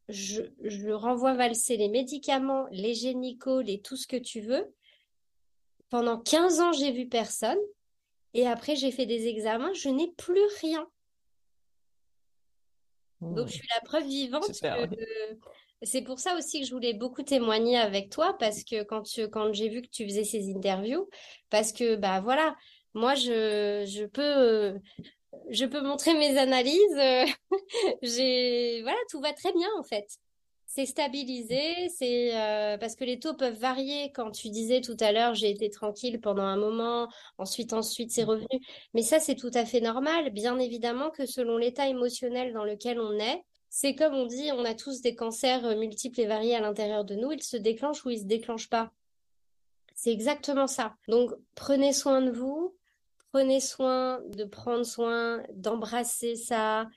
je, 0.10 0.42
je 0.64 0.90
renvoie 0.90 1.34
valser 1.34 1.78
les 1.78 1.90
médicaments, 1.90 2.68
les 2.72 2.94
génicaux, 2.94 3.62
les 3.62 3.82
tout 3.82 3.98
ce 3.98 4.08
que 4.08 4.18
tu 4.18 4.42
veux, 4.42 4.74
pendant 5.90 6.20
15 6.20 6.60
ans, 6.60 6.72
j'ai 6.74 6.92
vu 6.92 7.08
personne. 7.08 7.60
Et 8.34 8.48
après, 8.48 8.76
j'ai 8.76 8.92
fait 8.92 9.06
des 9.06 9.28
examens, 9.28 9.74
je 9.74 9.90
n'ai 9.90 10.12
plus 10.18 10.46
rien. 10.62 10.88
Donc, 13.22 13.48
je 13.48 13.54
mmh. 13.54 13.58
suis 13.58 13.68
la 13.74 13.82
preuve 13.82 14.08
vivante 14.08 14.48
que 14.48 14.96
c'est 15.82 16.02
pour 16.02 16.20
ça 16.20 16.36
aussi 16.36 16.62
que 16.62 16.66
je 16.66 16.74
voulais 16.74 16.94
beaucoup 16.94 17.24
témoigner 17.24 17.78
avec 17.78 18.10
toi, 18.10 18.36
parce 18.40 18.64
que 18.64 18.84
quand, 18.84 19.04
quand 19.32 19.54
j'ai 19.54 19.70
vu 19.70 19.82
que 19.82 19.88
tu 19.88 20.06
faisais 20.06 20.24
ces 20.24 20.50
interviews, 20.54 21.10
parce 21.50 21.72
que, 21.72 21.96
bah 21.96 22.22
voilà, 22.22 22.56
moi, 22.96 23.14
je, 23.16 23.86
je 23.88 24.06
peux. 24.06 24.80
je 25.50 25.66
peux 25.66 25.82
montrer 25.82 26.14
mes 26.16 26.38
analyses. 26.38 27.00
j'ai 28.02 28.82
voilà, 28.82 28.98
tout 29.12 29.22
va 29.22 29.34
très 29.34 29.54
bien 29.54 29.70
en 29.80 29.84
fait 29.84 30.08
c'est 30.76 30.86
stabilisé, 30.86 31.88
c'est 31.88 32.36
euh, 32.36 32.78
parce 32.78 32.96
que 32.96 33.06
les 33.06 33.18
taux 33.18 33.34
peuvent 33.34 33.58
varier. 33.58 34.12
Quand 34.12 34.30
tu 34.32 34.50
disais 34.50 34.82
tout 34.82 34.98
à 35.00 35.14
l'heure, 35.14 35.34
j'ai 35.34 35.50
été 35.50 35.70
tranquille 35.70 36.20
pendant 36.20 36.44
un 36.44 36.58
moment, 36.58 37.08
ensuite, 37.38 37.72
ensuite, 37.72 38.12
c'est 38.12 38.26
revenu. 38.26 38.60
Mais 38.94 39.02
ça, 39.02 39.22
c'est 39.22 39.36
tout 39.36 39.52
à 39.54 39.64
fait 39.64 39.80
normal. 39.80 40.32
Bien 40.32 40.60
évidemment 40.60 41.12
que 41.12 41.26
selon 41.26 41.58
l'état 41.58 41.88
émotionnel 41.88 42.52
dans 42.52 42.66
lequel 42.66 43.00
on 43.00 43.18
est, 43.20 43.42
c'est 43.70 43.96
comme 43.96 44.16
on 44.16 44.26
dit, 44.26 44.52
on 44.52 44.66
a 44.66 44.74
tous 44.74 45.00
des 45.00 45.16
cancers 45.16 45.64
euh, 45.66 45.76
multiples 45.78 46.20
et 46.20 46.26
variés 46.26 46.56
à 46.58 46.60
l'intérieur 46.60 47.06
de 47.06 47.16
nous. 47.16 47.32
Ils 47.32 47.42
se 47.42 47.56
déclenchent 47.56 48.06
ou 48.06 48.10
ils 48.10 48.20
se 48.20 48.26
déclenchent 48.26 48.70
pas. 48.70 48.92
C'est 49.96 50.12
exactement 50.12 50.68
ça. 50.68 50.96
Donc, 51.08 51.32
prenez 51.56 51.94
soin 51.94 52.22
de 52.22 52.32
vous. 52.32 52.76
Prenez 53.36 53.60
soin 53.60 54.22
de 54.30 54.46
prendre 54.46 54.86
soin, 54.86 55.44
d'embrasser 55.52 56.38
ça, 56.38 56.88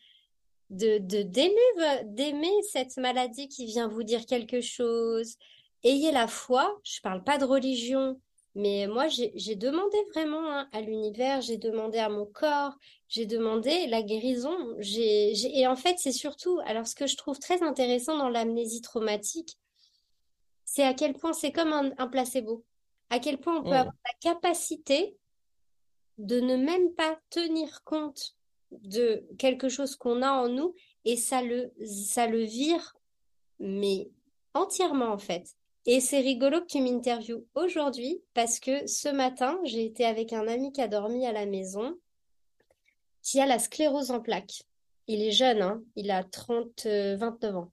de 0.71 0.99
d'aimer 0.99 2.05
d'aimer 2.05 2.63
cette 2.71 2.97
maladie 2.97 3.49
qui 3.49 3.67
vient 3.67 3.89
vous 3.89 4.05
dire 4.05 4.25
quelque 4.25 4.61
chose. 4.61 5.35
Ayez 5.83 6.13
la 6.13 6.29
foi. 6.29 6.79
Je 6.85 7.01
parle 7.01 7.25
pas 7.25 7.39
de 7.39 7.45
religion, 7.45 8.21
mais 8.55 8.87
moi 8.87 9.09
j'ai 9.09 9.57
demandé 9.57 9.97
vraiment 10.15 10.49
hein, 10.49 10.69
à 10.71 10.81
l'univers, 10.81 11.41
j'ai 11.41 11.57
demandé 11.57 11.99
à 11.99 12.09
mon 12.09 12.25
corps, 12.25 12.79
j'ai 13.09 13.27
demandé 13.27 13.89
la 13.89 14.03
guérison. 14.03 14.77
Et 14.81 15.67
en 15.67 15.75
fait 15.75 15.97
c'est 15.99 16.13
surtout 16.13 16.61
alors 16.67 16.87
ce 16.87 16.95
que 16.95 17.09
je 17.09 17.17
trouve 17.17 17.41
très 17.41 17.65
intéressant 17.65 18.17
dans 18.17 18.29
l'amnésie 18.29 18.81
traumatique, 18.81 19.59
c'est 20.65 20.85
à 20.85 20.95
quel 20.95 21.15
point 21.15 21.33
c'est 21.33 21.51
comme 21.51 21.73
un, 21.73 22.07
placebo. 22.07 22.65
À 23.11 23.19
quel 23.19 23.39
point 23.39 23.57
on 23.57 23.65
peut 23.65 23.71
mmh. 23.71 23.73
avoir 23.73 23.95
la 24.07 24.33
capacité 24.33 25.17
de 26.19 26.41
ne 26.41 26.57
même 26.57 26.93
pas 26.95 27.19
tenir 27.31 27.83
compte 27.85 28.37
de 28.71 29.25
quelque 29.39 29.69
chose 29.69 29.97
qu'on 29.97 30.23
a 30.23 30.33
en 30.33 30.49
nous 30.49 30.75
et 31.05 31.17
ça 31.17 31.41
le, 31.43 31.73
vire, 32.45 32.97
mais 33.59 34.11
entièrement 34.55 35.13
en 35.13 35.19
fait. 35.19 35.55
Et 35.87 36.01
c'est 36.01 36.21
rigolo 36.21 36.61
que 36.61 36.67
tu 36.67 36.81
m'interviewes 36.81 37.47
aujourd'hui 37.55 38.21
parce 38.35 38.61
que 38.61 38.87
ce 38.87 39.09
matin, 39.09 39.59
j'ai 39.65 39.87
été 39.87 40.05
avec 40.05 40.33
un 40.33 40.47
ami 40.47 40.71
qui 40.73 40.83
a 40.83 40.89
dormi 40.89 41.25
à 41.25 41.33
la 41.33 41.47
maison, 41.47 41.97
qui 43.23 43.41
a 43.41 43.47
la 43.47 43.59
sclérose 43.59 44.11
en 44.11 44.21
plaques. 44.21 44.65
Il 45.07 45.23
est 45.23 45.31
jeune, 45.31 45.63
hein 45.63 45.83
il 45.97 46.11
a 46.11 46.25
30, 46.25 46.87
29 46.87 47.55
euh, 47.55 47.57
ans. 47.57 47.73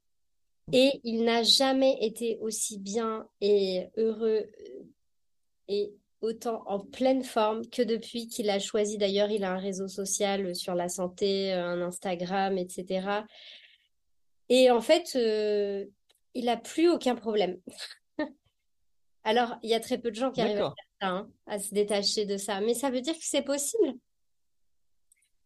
Et 0.72 1.02
il 1.04 1.26
n'a 1.26 1.44
jamais 1.44 1.98
été 2.02 2.38
aussi 2.40 2.80
bien 2.80 3.28
et 3.42 3.88
heureux 3.98 4.50
et 5.68 5.94
autant 6.26 6.64
en 6.66 6.80
pleine 6.80 7.24
forme 7.24 7.66
que 7.68 7.82
depuis 7.82 8.28
qu'il 8.28 8.50
a 8.50 8.60
choisi. 8.60 8.98
D'ailleurs, 8.98 9.30
il 9.30 9.44
a 9.44 9.52
un 9.52 9.58
réseau 9.58 9.88
social 9.88 10.56
sur 10.56 10.76
la 10.76 10.90
santé, 10.90 11.54
euh, 11.54 11.66
un 11.66 11.82
Instagram, 11.82 12.58
etc. 12.58 13.08
Et 14.50 14.72
en 14.72 14.82
fait, 14.82 15.16
euh, 15.16 15.86
il 16.34 16.46
n'a 16.46 16.58
plus 16.58 16.90
aucun 16.90 17.16
problème. 17.16 17.60
Alors, 19.24 19.56
il 19.64 19.70
y 19.70 19.74
a 19.74 19.80
très 19.80 19.98
peu 19.98 20.12
de 20.12 20.16
gens 20.16 20.32
qui 20.32 20.42
arrivent 20.42 20.62
à, 20.62 20.74
ça, 21.02 21.08
hein, 21.08 21.30
à 21.48 21.60
se 21.60 21.74
détacher 21.74 22.26
de 22.26 22.38
ça, 22.38 22.62
mais 22.62 22.74
ça 22.74 22.90
veut 22.90 23.02
dire 23.02 23.14
que 23.16 23.24
c'est 23.24 23.42
possible. 23.42 23.94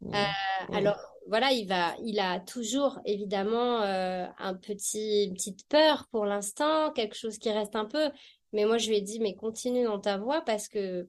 Mmh. 0.01 0.15
Euh, 0.15 0.69
mmh. 0.69 0.73
Alors, 0.73 0.99
voilà, 1.27 1.51
il 1.51 1.67
va, 1.67 1.95
il 2.03 2.19
a 2.19 2.39
toujours 2.39 2.99
évidemment 3.05 3.81
un 3.81 4.55
petit, 4.55 5.25
une 5.25 5.35
petite 5.35 5.67
peur 5.67 6.07
pour 6.09 6.25
l'instant, 6.25 6.91
quelque 6.91 7.15
chose 7.15 7.37
qui 7.37 7.51
reste 7.51 7.75
un 7.75 7.85
peu, 7.85 8.09
mais 8.53 8.65
moi, 8.65 8.77
je 8.77 8.89
lui 8.89 8.97
ai 8.97 9.01
dit, 9.01 9.19
mais 9.19 9.35
continue 9.35 9.83
dans 9.83 9.99
ta 9.99 10.17
voie 10.17 10.41
parce 10.41 10.67
que 10.67 11.07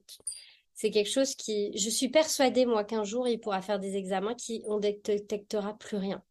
c'est 0.73 0.91
quelque 0.91 1.09
chose 1.09 1.35
qui, 1.35 1.75
je 1.77 1.89
suis 1.89 2.09
persuadée, 2.09 2.65
moi, 2.65 2.83
qu'un 2.83 3.03
jour, 3.03 3.27
il 3.27 3.39
pourra 3.39 3.61
faire 3.61 3.79
des 3.79 3.95
examens 3.95 4.35
qui, 4.35 4.63
on 4.65 4.79
détectera 4.79 5.77
plus 5.77 5.97
rien. 5.97 6.23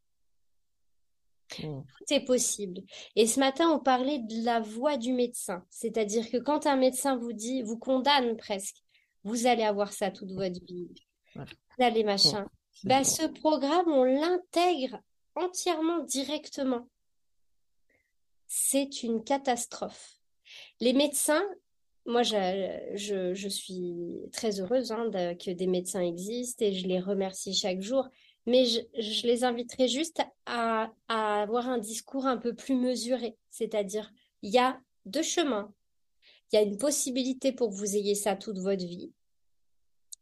Mmh. 1.59 1.81
C'est 2.07 2.21
possible. 2.21 2.83
Et 3.17 3.27
ce 3.27 3.41
matin, 3.41 3.71
on 3.71 3.81
parlait 3.81 4.19
de 4.19 4.45
la 4.45 4.61
voix 4.61 4.97
du 4.97 5.13
médecin. 5.13 5.65
C'est-à-dire 5.71 6.31
que 6.31 6.37
quand 6.37 6.67
un 6.67 6.77
médecin 6.77 7.17
vous 7.17 7.33
dit, 7.33 7.63
vous 7.63 7.79
condamne 7.79 8.37
presque, 8.37 8.77
vous 9.25 9.47
allez 9.47 9.65
avoir 9.65 9.93
ça 9.93 10.11
toute 10.11 10.33
votre 10.33 10.65
vie. 10.65 10.89
Vous 11.35 11.45
allez 11.85 12.05
machin. 12.05 12.47
Bah, 12.85 13.05
ce 13.05 13.27
programme, 13.27 13.89
on 13.89 14.05
l'intègre 14.05 15.01
entièrement 15.35 16.01
directement. 16.05 16.89
C'est 18.47 19.03
une 19.03 19.23
catastrophe. 19.23 20.20
Les 20.81 20.93
médecins, 20.95 21.45
moi, 22.07 22.23
je, 22.23 23.49
suis 23.49 24.21
très 24.33 24.61
heureuse 24.61 24.93
hein, 24.93 25.11
que 25.35 25.51
des 25.51 25.67
médecins 25.67 26.01
existent 26.01 26.65
et 26.65 26.73
je 26.73 26.87
les 26.87 27.01
remercie 27.01 27.55
chaque 27.55 27.83
jour. 27.83 28.09
Mais 28.47 28.65
je, 28.65 29.27
les 29.27 29.45
inviterai 29.45 29.87
juste 29.87 30.23
à, 30.47 30.91
à, 31.09 31.43
avoir 31.43 31.69
un 31.69 31.79
discours 31.79 32.27
un 32.27 32.39
peu 32.39 32.55
plus 32.55 32.75
mesuré. 32.75 33.37
C'est-à-dire, 33.51 34.11
il 34.43 34.51
y 34.51 34.59
a 34.59 34.81
deux 35.05 35.23
chemins. 35.23 35.73
Il 36.51 36.57
y 36.57 36.59
a 36.59 36.63
une 36.63 36.79
possibilité 36.79 37.53
pour 37.53 37.69
que 37.69 37.75
vous 37.75 37.97
ayez 37.97 38.15
ça 38.15 38.35
toute 38.35 38.59
votre 38.59 38.85
vie, 38.85 39.13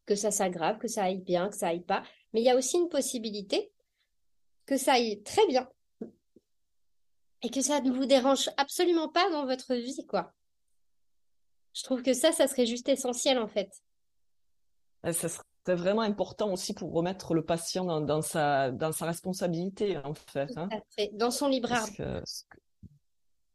que 0.04 0.16
ça 0.16 0.30
s'aggrave, 0.30 0.78
que 0.78 0.88
ça 0.88 1.04
aille 1.04 1.20
bien, 1.20 1.48
que 1.48 1.56
ça 1.56 1.68
aille 1.68 1.84
pas. 1.84 2.02
Mais 2.32 2.40
il 2.40 2.44
y 2.44 2.50
a 2.50 2.56
aussi 2.56 2.76
une 2.76 2.88
possibilité 2.88 3.70
que 4.66 4.76
ça 4.76 4.94
aille 4.94 5.22
très 5.22 5.46
bien 5.46 5.68
et 7.42 7.50
que 7.50 7.62
ça 7.62 7.80
ne 7.80 7.92
vous 7.92 8.04
dérange 8.04 8.50
absolument 8.56 9.08
pas 9.08 9.30
dans 9.30 9.46
votre 9.46 9.74
vie, 9.74 10.04
quoi. 10.06 10.34
Je 11.78 11.84
trouve 11.84 12.02
que 12.02 12.12
ça, 12.12 12.32
ça 12.32 12.48
serait 12.48 12.66
juste 12.66 12.88
essentiel 12.88 13.38
en 13.38 13.46
fait. 13.46 13.70
Ça 15.04 15.28
serait 15.28 15.44
vraiment 15.76 16.02
important 16.02 16.52
aussi 16.52 16.74
pour 16.74 16.92
remettre 16.92 17.34
le 17.34 17.44
patient 17.44 18.00
dans, 18.00 18.20
sa, 18.20 18.72
dans 18.72 18.90
sa 18.90 19.06
responsabilité 19.06 19.96
en 19.98 20.14
fait. 20.14 20.50
Hein. 20.56 20.68
Dans 21.12 21.30
son 21.30 21.48
libre 21.48 21.72
arbitre. 21.72 22.24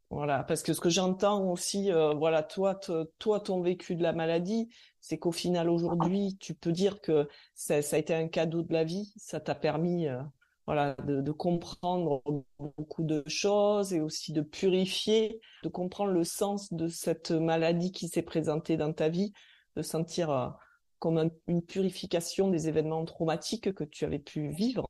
Voilà, 0.08 0.42
parce 0.44 0.62
que 0.62 0.72
ce 0.72 0.80
que 0.80 0.88
j'entends 0.88 1.50
aussi, 1.50 1.92
euh, 1.92 2.14
voilà, 2.14 2.42
toi, 2.42 2.78
toi, 3.18 3.40
ton 3.40 3.60
vécu 3.60 3.94
de 3.94 4.02
la 4.02 4.12
maladie, 4.12 4.68
c'est 5.00 5.18
qu'au 5.18 5.32
final 5.32 5.68
aujourd'hui, 5.68 6.38
tu 6.40 6.54
peux 6.54 6.72
dire 6.72 7.00
que 7.02 7.28
ça, 7.54 7.74
a 7.74 7.98
été 7.98 8.14
un 8.14 8.28
cadeau 8.28 8.62
de 8.62 8.72
la 8.72 8.84
vie, 8.84 9.12
ça 9.16 9.40
t'a 9.40 9.54
permis, 9.54 10.06
euh, 10.08 10.22
voilà, 10.66 10.94
de, 11.04 11.30
comprendre 11.30 12.22
beaucoup 12.58 13.02
de 13.02 13.22
choses 13.26 13.92
et 13.92 14.00
aussi 14.00 14.32
de 14.32 14.40
purifier, 14.40 15.40
de 15.62 15.68
comprendre 15.68 16.12
le 16.12 16.24
sens 16.24 16.72
de 16.72 16.88
cette 16.88 17.32
maladie 17.32 17.92
qui 17.92 18.08
s'est 18.08 18.22
présentée 18.22 18.76
dans 18.76 18.92
ta 18.92 19.08
vie, 19.08 19.32
de 19.76 19.82
sentir 19.82 20.30
euh, 20.30 20.48
comme 20.98 21.30
une 21.48 21.62
purification 21.62 22.48
des 22.48 22.68
événements 22.68 23.04
traumatiques 23.04 23.74
que 23.74 23.84
tu 23.84 24.06
avais 24.06 24.18
pu 24.18 24.48
vivre. 24.48 24.86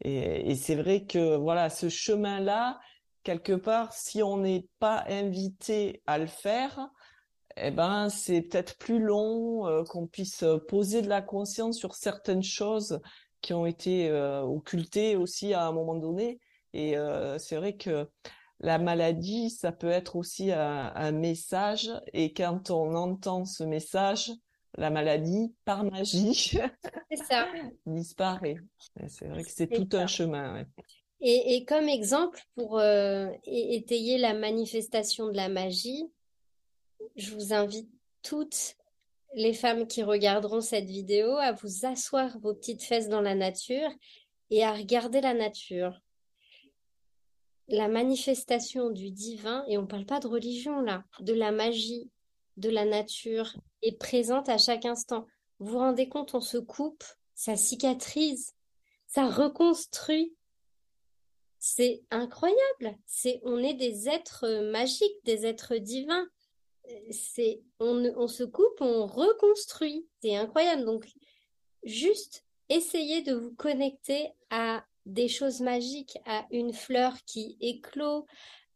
Et, 0.00 0.54
c'est 0.56 0.76
vrai 0.76 1.04
que 1.04 1.36
voilà, 1.36 1.70
ce 1.70 1.88
chemin-là, 1.88 2.80
quelque 3.22 3.52
part, 3.52 3.92
si 3.92 4.22
on 4.22 4.38
n'est 4.38 4.68
pas 4.80 5.04
invité 5.08 6.02
à 6.06 6.18
le 6.18 6.26
faire, 6.26 6.90
eh 7.56 7.70
ben 7.70 8.08
c'est 8.08 8.42
peut-être 8.42 8.78
plus 8.78 9.00
long 9.00 9.66
euh, 9.66 9.82
qu'on 9.84 10.06
puisse 10.06 10.44
poser 10.68 11.02
de 11.02 11.08
la 11.08 11.22
conscience 11.22 11.76
sur 11.76 11.94
certaines 11.94 12.44
choses 12.44 13.00
qui 13.40 13.52
ont 13.54 13.66
été 13.66 14.08
euh, 14.08 14.42
occultés 14.42 15.16
aussi 15.16 15.54
à 15.54 15.66
un 15.66 15.72
moment 15.72 15.94
donné. 15.94 16.40
Et 16.72 16.96
euh, 16.96 17.38
c'est 17.38 17.56
vrai 17.56 17.76
que 17.76 18.08
la 18.60 18.78
maladie, 18.78 19.50
ça 19.50 19.72
peut 19.72 19.88
être 19.88 20.16
aussi 20.16 20.50
un, 20.52 21.12
message. 21.12 21.90
Et 22.12 22.32
quand 22.32 22.70
on 22.70 22.94
entend 22.94 23.44
ce 23.44 23.62
message, 23.62 24.30
la 24.76 24.90
maladie, 24.90 25.54
par 25.64 25.84
magie, 25.84 26.58
ça. 27.14 27.48
disparaît. 27.86 28.56
C'est 29.06 29.28
vrai 29.28 29.44
que 29.44 29.50
c'est 29.50 29.68
tout 29.68 29.96
un 29.96 30.06
chemin. 30.06 30.64
Et, 31.20 31.56
et, 31.56 31.64
comme 31.64 31.88
exemple, 31.88 32.40
pour 32.54 32.78
euh, 32.78 33.28
étayer 33.44 34.18
la 34.18 34.34
manifestation 34.34 35.28
de 35.28 35.36
la 35.36 35.48
magie, 35.48 36.04
je 37.16 37.34
vous 37.34 37.52
invite 37.52 37.88
toutes 38.22 38.76
les 39.34 39.52
femmes 39.52 39.86
qui 39.86 40.02
regarderont 40.02 40.60
cette 40.60 40.86
vidéo 40.86 41.36
à 41.36 41.52
vous 41.52 41.86
asseoir 41.86 42.38
vos 42.40 42.54
petites 42.54 42.82
fesses 42.82 43.08
dans 43.08 43.20
la 43.20 43.34
nature 43.34 43.90
et 44.50 44.64
à 44.64 44.72
regarder 44.72 45.20
la 45.20 45.34
nature. 45.34 46.00
La 47.68 47.88
manifestation 47.88 48.90
du 48.90 49.10
divin, 49.10 49.64
et 49.68 49.76
on 49.76 49.82
ne 49.82 49.86
parle 49.86 50.06
pas 50.06 50.20
de 50.20 50.26
religion 50.26 50.80
là, 50.80 51.04
de 51.20 51.34
la 51.34 51.52
magie, 51.52 52.10
de 52.56 52.70
la 52.70 52.86
nature, 52.86 53.54
est 53.82 53.98
présente 53.98 54.48
à 54.48 54.56
chaque 54.56 54.86
instant. 54.86 55.26
Vous 55.58 55.72
vous 55.72 55.78
rendez 55.78 56.08
compte, 56.08 56.34
on 56.34 56.40
se 56.40 56.56
coupe, 56.56 57.04
ça 57.34 57.56
cicatrise, 57.56 58.54
ça 59.06 59.28
reconstruit. 59.28 60.34
C'est 61.58 62.02
incroyable. 62.10 62.96
C'est, 63.04 63.40
on 63.42 63.58
est 63.58 63.74
des 63.74 64.08
êtres 64.08 64.70
magiques, 64.70 65.24
des 65.24 65.44
êtres 65.44 65.76
divins 65.76 66.26
on, 67.80 68.28
se 68.28 68.44
coupe, 68.44 68.80
on 68.80 69.06
reconstruit. 69.06 70.06
C'est 70.22 70.36
incroyable. 70.36 70.84
Donc, 70.84 71.06
juste 71.84 72.44
essayez 72.68 73.22
de 73.22 73.34
vous 73.34 73.54
connecter 73.54 74.30
à 74.50 74.84
des 75.06 75.28
choses 75.28 75.60
magiques, 75.60 76.18
à 76.26 76.46
une 76.50 76.72
fleur 76.72 77.14
qui 77.24 77.56
éclot, 77.60 78.26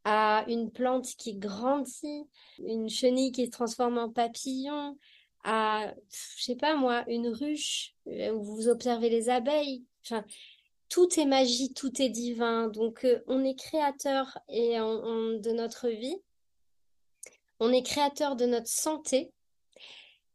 à 0.05 0.45
une 0.49 0.71
plante 0.71 1.07
qui 1.17 1.35
grandit, 1.35 2.25
une 2.59 2.89
chenille 2.89 3.33
qui 3.33 3.47
se 3.47 3.51
transforme 3.51 3.99
en 3.99 4.11
papillon, 4.11 4.99
à, 5.45 5.93
je 6.39 6.43
sais 6.43 6.57
pas 6.57 6.77
moi, 6.77 7.05
une 7.09 7.29
ruche 7.29 7.95
euh, 8.07 8.33
où 8.33 8.43
vous 8.43 8.69
observez 8.69 9.11
les 9.11 9.29
abeilles. 9.29 9.85
Enfin, 10.05 10.25
tout 10.89 11.09
est 11.19 11.27
magie, 11.27 11.73
tout 11.75 12.01
est 12.01 12.09
divin. 12.09 12.69
Donc, 12.69 13.05
euh, 13.05 13.23
on 13.27 13.45
est 13.45 13.59
créateur 13.59 14.39
et 14.49 14.77
de 14.77 15.53
notre 15.53 15.89
vie 15.89 16.17
on 17.63 17.73
est 17.73 17.85
créateur 17.85 18.35
de 18.35 18.45
notre 18.45 18.67
santé. 18.67 19.33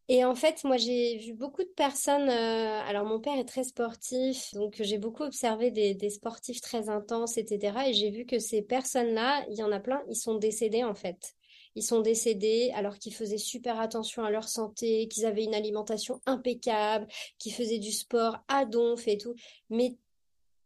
Et 0.07 0.23
en 0.23 0.35
fait, 0.35 0.63
moi, 0.63 0.77
j'ai 0.77 1.17
vu 1.17 1.33
beaucoup 1.33 1.63
de 1.63 1.73
personnes. 1.75 2.29
Euh, 2.29 2.81
alors, 2.87 3.05
mon 3.05 3.19
père 3.19 3.37
est 3.37 3.45
très 3.45 3.65
sportif, 3.65 4.53
donc 4.53 4.75
j'ai 4.79 4.97
beaucoup 4.97 5.23
observé 5.23 5.69
des, 5.69 6.09
sportifs 6.09 6.61
très 6.61 6.87
intenses, 6.87 7.37
etc. 7.37 7.77
Et 7.87 7.93
j'ai 7.93 8.11
vu 8.11 8.25
que 8.25 8.39
ces 8.39 8.61
personnes-là, 8.61 9.45
il 9.49 9.57
y 9.57 9.63
en 9.63 9.73
a 9.73 9.81
plein, 9.81 10.01
ils 10.09 10.15
sont 10.15 10.35
décédés 10.35 10.85
en 10.85 10.95
fait. 10.95 11.35
Ils 11.75 11.83
sont 11.83 11.99
décédés 11.99 12.71
alors 12.73 12.97
qu'ils 12.97 13.13
faisaient 13.13 13.37
super 13.37 13.79
attention 13.81 14.23
à 14.23 14.31
leur 14.31 14.47
santé, 14.47 15.09
qu'ils 15.09 15.25
avaient 15.25 15.43
une 15.43 15.53
alimentation 15.53 16.21
impeccable, 16.25 17.07
qu'ils 17.37 17.53
faisaient 17.53 17.77
du 17.77 17.91
sport 17.91 18.37
à 18.47 18.63
donf 18.63 19.05
et 19.09 19.17
tout. 19.17 19.35
Mais, 19.69 19.97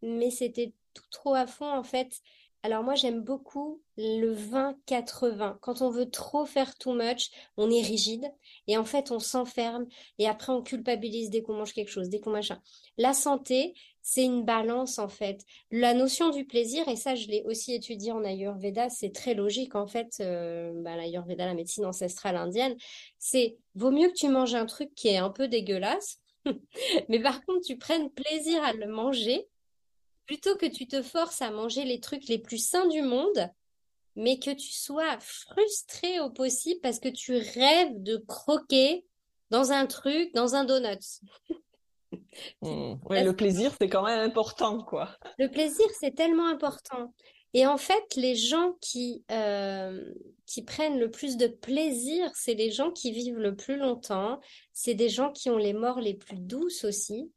mais 0.04 0.30
c'était 0.30 0.74
tout 0.94 1.10
trop 1.10 1.34
à 1.34 1.48
fond 1.48 1.70
en 1.70 1.84
fait. 1.84 2.22
Alors 2.64 2.84
moi 2.84 2.94
j'aime 2.94 3.22
beaucoup 3.22 3.82
le 3.98 4.36
20-80. 4.36 5.58
Quand 5.62 5.82
on 5.82 5.90
veut 5.90 6.12
trop 6.12 6.46
faire 6.46 6.78
too 6.78 6.94
much, 6.94 7.32
on 7.58 7.72
est 7.72 7.82
rigide 7.82 8.32
et 8.68 8.78
en 8.78 8.86
fait 8.86 9.10
on 9.10 9.20
s'enferme 9.20 9.88
et 10.20 10.28
après 10.28 10.54
on 10.54 10.62
culpabilise 10.62 11.32
dès 11.32 11.42
qu'on 11.42 11.56
mange 11.56 11.74
quelque 11.74 11.90
chose, 11.90 12.10
dès 12.10 12.20
qu'on 12.20 12.30
machin. 12.30 12.62
La 13.00 13.14
santé, 13.14 13.74
c'est 14.04 14.24
une 14.24 14.46
balance 14.46 15.00
en 15.00 15.08
fait. 15.08 15.44
La 15.72 15.96
notion 15.96 16.30
du 16.30 16.46
plaisir, 16.46 16.88
et 16.88 16.96
ça 16.96 17.16
je 17.16 17.28
l'ai 17.30 17.44
aussi 17.46 17.74
étudié 17.74 18.12
en 18.12 18.24
Ayurveda, 18.24 18.90
c'est 18.90 19.12
très 19.12 19.34
logique 19.34 19.74
en 19.74 19.88
fait, 19.88 20.18
euh, 20.20 20.72
bah, 20.84 20.96
l'Ayurveda, 20.96 21.48
la 21.48 21.56
médecine 21.56 21.86
ancestrale 21.86 22.36
indienne, 22.36 22.76
c'est 23.18 23.58
vaut 23.74 23.92
mieux 23.92 24.10
que 24.10 24.16
tu 24.16 24.28
manges 24.30 24.54
un 24.54 24.68
truc 24.68 24.94
qui 24.96 25.08
est 25.08 25.18
un 25.18 25.32
peu 25.32 25.48
dégueulasse, 25.48 26.20
mais 27.10 27.20
par 27.22 27.44
contre 27.44 27.66
tu 27.66 27.78
prennes 27.78 28.12
plaisir 28.12 28.64
à 28.64 28.74
le 28.74 28.88
manger 28.88 29.48
plutôt 30.32 30.56
que 30.56 30.66
tu 30.66 30.88
te 30.88 31.02
forces 31.02 31.42
à 31.42 31.52
manger 31.52 31.84
les 31.84 32.00
trucs 32.00 32.30
les 32.30 32.38
plus 32.40 32.66
sains 32.66 32.88
du 32.88 33.02
monde, 33.02 33.50
mais 34.16 34.40
que 34.40 34.52
tu 34.52 34.72
sois 34.72 35.20
frustré 35.20 36.22
au 36.22 36.30
possible 36.30 36.80
parce 36.80 37.02
que 37.02 37.10
tu 37.10 37.34
rêves 37.34 38.02
de 38.02 38.16
croquer 38.16 39.06
dans 39.50 39.74
un 39.74 39.86
truc, 39.88 40.34
dans 40.34 40.56
un 40.56 40.64
donut. 40.64 41.20
Mmh. 42.62 42.96
le 43.10 43.32
plaisir, 43.32 43.74
c'est 43.80 43.88
quand 43.88 44.04
même 44.04 44.20
important, 44.20 44.84
quoi. 44.84 45.18
Le 45.40 45.48
plaisir, 45.48 45.86
c'est 45.98 46.14
tellement 46.14 46.48
important. 46.48 47.14
Et 47.54 47.66
en 47.66 47.78
fait, 47.78 48.04
les 48.18 48.36
gens 48.36 48.74
qui, 48.82 49.24
euh, 49.32 50.14
qui 50.46 50.62
prennent 50.64 51.00
le 51.00 51.10
plus 51.10 51.38
de 51.38 51.48
plaisir, 51.48 52.30
c'est 52.36 52.54
les 52.54 52.70
gens 52.70 52.92
qui 52.92 53.14
vivent 53.14 53.40
le 53.40 53.56
plus 53.56 53.78
longtemps. 53.78 54.42
C'est 54.74 54.94
des 54.94 55.08
gens 55.08 55.32
qui 55.32 55.50
ont 55.50 55.58
les 55.58 55.72
morts 55.72 56.02
les 56.02 56.14
plus 56.14 56.38
douces 56.38 56.84
aussi. 56.84 57.32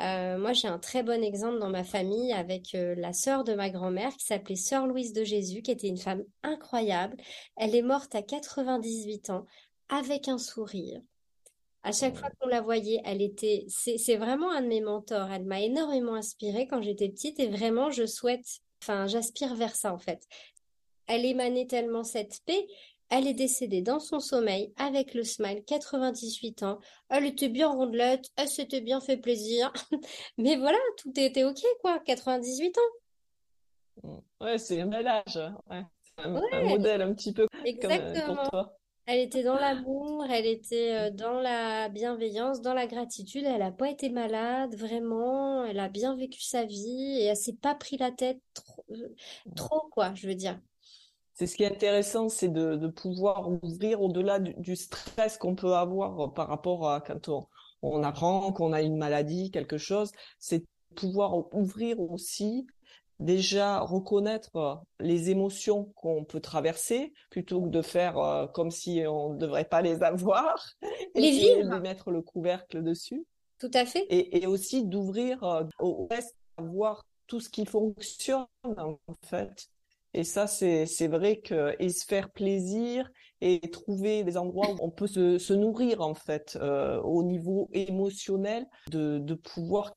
Euh, 0.00 0.38
moi, 0.38 0.52
j'ai 0.52 0.68
un 0.68 0.78
très 0.78 1.02
bon 1.02 1.22
exemple 1.22 1.58
dans 1.58 1.68
ma 1.68 1.84
famille 1.84 2.32
avec 2.32 2.74
euh, 2.74 2.94
la 2.96 3.12
sœur 3.12 3.44
de 3.44 3.54
ma 3.54 3.68
grand-mère 3.68 4.16
qui 4.16 4.24
s'appelait 4.24 4.56
Sœur 4.56 4.86
Louise 4.86 5.12
de 5.12 5.24
Jésus, 5.24 5.60
qui 5.62 5.70
était 5.70 5.88
une 5.88 5.98
femme 5.98 6.24
incroyable. 6.42 7.16
Elle 7.56 7.74
est 7.74 7.82
morte 7.82 8.14
à 8.14 8.22
98 8.22 9.30
ans 9.30 9.44
avec 9.90 10.28
un 10.28 10.38
sourire. 10.38 11.02
À 11.82 11.92
chaque 11.92 12.16
fois 12.16 12.28
qu'on 12.38 12.48
la 12.48 12.60
voyait, 12.60 13.00
elle 13.04 13.22
était. 13.22 13.64
C'est 13.68 14.16
vraiment 14.16 14.50
un 14.50 14.62
de 14.62 14.66
mes 14.66 14.82
mentors. 14.82 15.30
Elle 15.30 15.44
m'a 15.44 15.60
énormément 15.60 16.14
inspirée 16.14 16.66
quand 16.66 16.82
j'étais 16.82 17.08
petite 17.08 17.40
et 17.40 17.48
vraiment, 17.48 17.90
je 17.90 18.06
souhaite. 18.06 18.46
Enfin, 18.82 19.06
j'aspire 19.06 19.54
vers 19.54 19.74
ça 19.74 19.92
en 19.92 19.98
fait. 19.98 20.26
Elle 21.06 21.24
émanait 21.24 21.66
tellement 21.66 22.04
cette 22.04 22.40
paix 22.46 22.66
elle 23.10 23.26
est 23.26 23.34
décédée 23.34 23.82
dans 23.82 23.98
son 23.98 24.20
sommeil 24.20 24.72
avec 24.76 25.14
le 25.14 25.24
smile, 25.24 25.64
98 25.66 26.62
ans. 26.62 26.78
Elle 27.08 27.26
était 27.26 27.48
bien 27.48 27.68
rondelette, 27.68 28.30
elle 28.36 28.48
s'était 28.48 28.80
bien 28.80 29.00
fait 29.00 29.16
plaisir. 29.16 29.72
Mais 30.38 30.56
voilà, 30.56 30.78
tout 30.96 31.12
était 31.16 31.44
OK, 31.44 31.60
quoi, 31.82 31.98
98 31.98 32.78
ans. 32.78 34.12
Ouais, 34.40 34.58
c'est 34.58 34.80
un 34.80 34.86
bel 34.86 35.06
âge. 35.06 35.40
Ouais. 35.68 35.84
Un, 36.18 36.68
modèle 36.68 37.02
un 37.02 37.14
petit 37.14 37.32
peu 37.32 37.46
Exactement. 37.64 38.26
comme 38.26 38.36
pour 38.36 38.50
toi. 38.50 38.76
Elle 39.06 39.20
était 39.20 39.42
dans 39.42 39.56
l'amour, 39.56 40.24
elle 40.30 40.46
était 40.46 40.94
euh, 40.94 41.10
dans 41.10 41.40
la 41.40 41.88
bienveillance, 41.88 42.60
dans 42.60 42.74
la 42.74 42.86
gratitude. 42.86 43.44
Elle 43.44 43.58
n'a 43.58 43.72
pas 43.72 43.90
été 43.90 44.08
malade, 44.08 44.76
vraiment. 44.76 45.64
Elle 45.64 45.80
a 45.80 45.88
bien 45.88 46.14
vécu 46.14 46.42
sa 46.42 46.64
vie 46.64 47.18
et 47.18 47.24
elle 47.24 47.36
s'est 47.36 47.56
pas 47.56 47.74
pris 47.74 47.96
la 47.96 48.12
tête 48.12 48.40
trop, 48.54 48.84
euh, 48.90 49.08
trop 49.56 49.88
quoi, 49.90 50.14
je 50.14 50.28
veux 50.28 50.34
dire. 50.34 50.60
C'est 51.40 51.46
ce 51.46 51.56
qui 51.56 51.62
est 51.62 51.72
intéressant, 51.72 52.28
c'est 52.28 52.52
de, 52.52 52.86
pouvoir 52.88 53.48
ouvrir 53.62 54.02
au-delà 54.02 54.38
du, 54.40 54.76
stress 54.76 55.38
qu'on 55.38 55.54
peut 55.54 55.72
avoir 55.72 56.34
par 56.34 56.48
rapport 56.48 56.90
à 56.90 57.00
quand 57.00 57.30
on, 57.80 58.02
apprend 58.02 58.52
qu'on 58.52 58.74
a 58.74 58.82
une 58.82 58.98
maladie, 58.98 59.50
quelque 59.50 59.78
chose, 59.78 60.12
c'est 60.38 60.66
pouvoir 60.96 61.54
ouvrir 61.54 61.98
aussi 61.98 62.66
déjà 63.20 63.80
reconnaître 63.80 64.82
les 64.98 65.30
émotions 65.30 65.84
qu'on 65.94 66.26
peut 66.26 66.40
traverser 66.40 67.14
plutôt 67.30 67.62
que 67.62 67.68
de 67.68 67.80
faire 67.80 68.18
euh, 68.18 68.46
comme 68.46 68.70
si 68.70 69.02
on 69.08 69.32
ne 69.32 69.38
devrait 69.38 69.64
pas 69.64 69.80
les 69.80 70.02
avoir 70.02 70.74
les 71.14 71.30
vivre. 71.30 71.74
de 71.74 71.80
mettre 71.80 72.10
le 72.10 72.20
couvercle 72.20 72.82
dessus. 72.82 73.24
Tout 73.58 73.70
à 73.72 73.86
fait. 73.86 74.04
Et, 74.10 74.46
aussi 74.46 74.84
d'ouvrir 74.84 75.42
euh, 75.44 75.64
au 75.78 76.06
reste 76.10 76.36
à 76.58 76.62
voir 76.64 77.06
tout 77.26 77.40
ce 77.40 77.48
qui 77.48 77.64
fonctionne 77.64 78.44
en 78.62 78.98
fait 79.22 79.70
et 80.12 80.24
ça, 80.24 80.46
c'est, 80.46 80.86
c'est 80.86 81.08
vrai 81.08 81.40
que 81.40 81.74
et 81.78 81.88
se 81.88 82.04
faire 82.04 82.30
plaisir 82.30 83.10
et 83.40 83.60
trouver 83.70 84.24
des 84.24 84.36
endroits 84.36 84.70
où 84.70 84.76
on 84.80 84.90
peut 84.90 85.06
se, 85.06 85.38
se 85.38 85.52
nourrir 85.52 86.00
en 86.00 86.14
fait 86.14 86.58
euh, 86.60 87.00
au 87.02 87.22
niveau 87.22 87.70
émotionnel, 87.72 88.66
de, 88.90 89.18
de 89.18 89.34
pouvoir 89.34 89.94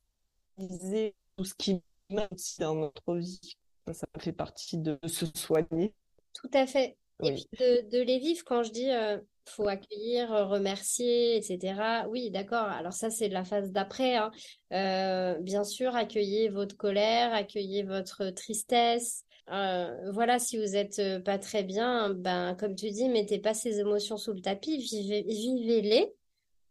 utiliser 0.57 1.15
tout 1.37 1.45
ce 1.45 1.55
qui 1.55 1.81
met 2.09 2.27
aussi 2.31 2.59
dans 2.59 2.75
notre 2.75 3.15
vie. 3.15 3.57
Ça, 3.91 4.07
fait 4.19 4.31
partie 4.31 4.77
de 4.77 4.97
se 5.05 5.25
soigner. 5.35 5.93
Tout 6.33 6.51
à 6.53 6.65
fait. 6.65 6.97
Et 7.23 7.33
puis 7.33 7.47
de, 7.59 7.89
de, 7.89 8.01
les 8.01 8.19
vivre 8.19 8.43
quand 8.45 8.63
je 8.63 8.71
dis 8.71 8.89
euh, 8.89 9.17
faut 9.45 9.67
accueillir, 9.67 10.29
remercier, 10.47 11.35
etc. 11.35 12.05
Oui, 12.09 12.31
d'accord. 12.31 12.65
Alors 12.65 12.93
ça, 12.93 13.09
c'est 13.09 13.27
la 13.29 13.43
phase 13.43 13.71
d'après. 13.71 14.15
Hein. 14.15 14.31
Euh, 14.71 15.37
bien 15.39 15.63
sûr, 15.63 15.95
accueillez 15.95 16.49
votre 16.49 16.77
colère, 16.77 17.33
accueillez 17.33 17.83
votre 17.83 18.29
tristesse, 18.29 19.25
euh, 19.51 20.11
voilà, 20.11 20.39
si 20.39 20.57
vous 20.57 20.75
êtes 20.75 20.99
euh, 20.99 21.19
pas 21.19 21.37
très 21.37 21.63
bien, 21.63 22.13
ben 22.13 22.55
comme 22.55 22.75
tu 22.75 22.89
dis, 22.91 23.09
mettez 23.09 23.39
pas 23.39 23.53
ces 23.53 23.79
émotions 23.79 24.17
sous 24.17 24.33
le 24.33 24.41
tapis, 24.41 24.77
vivez, 24.77 25.23
vivez-les. 25.23 26.13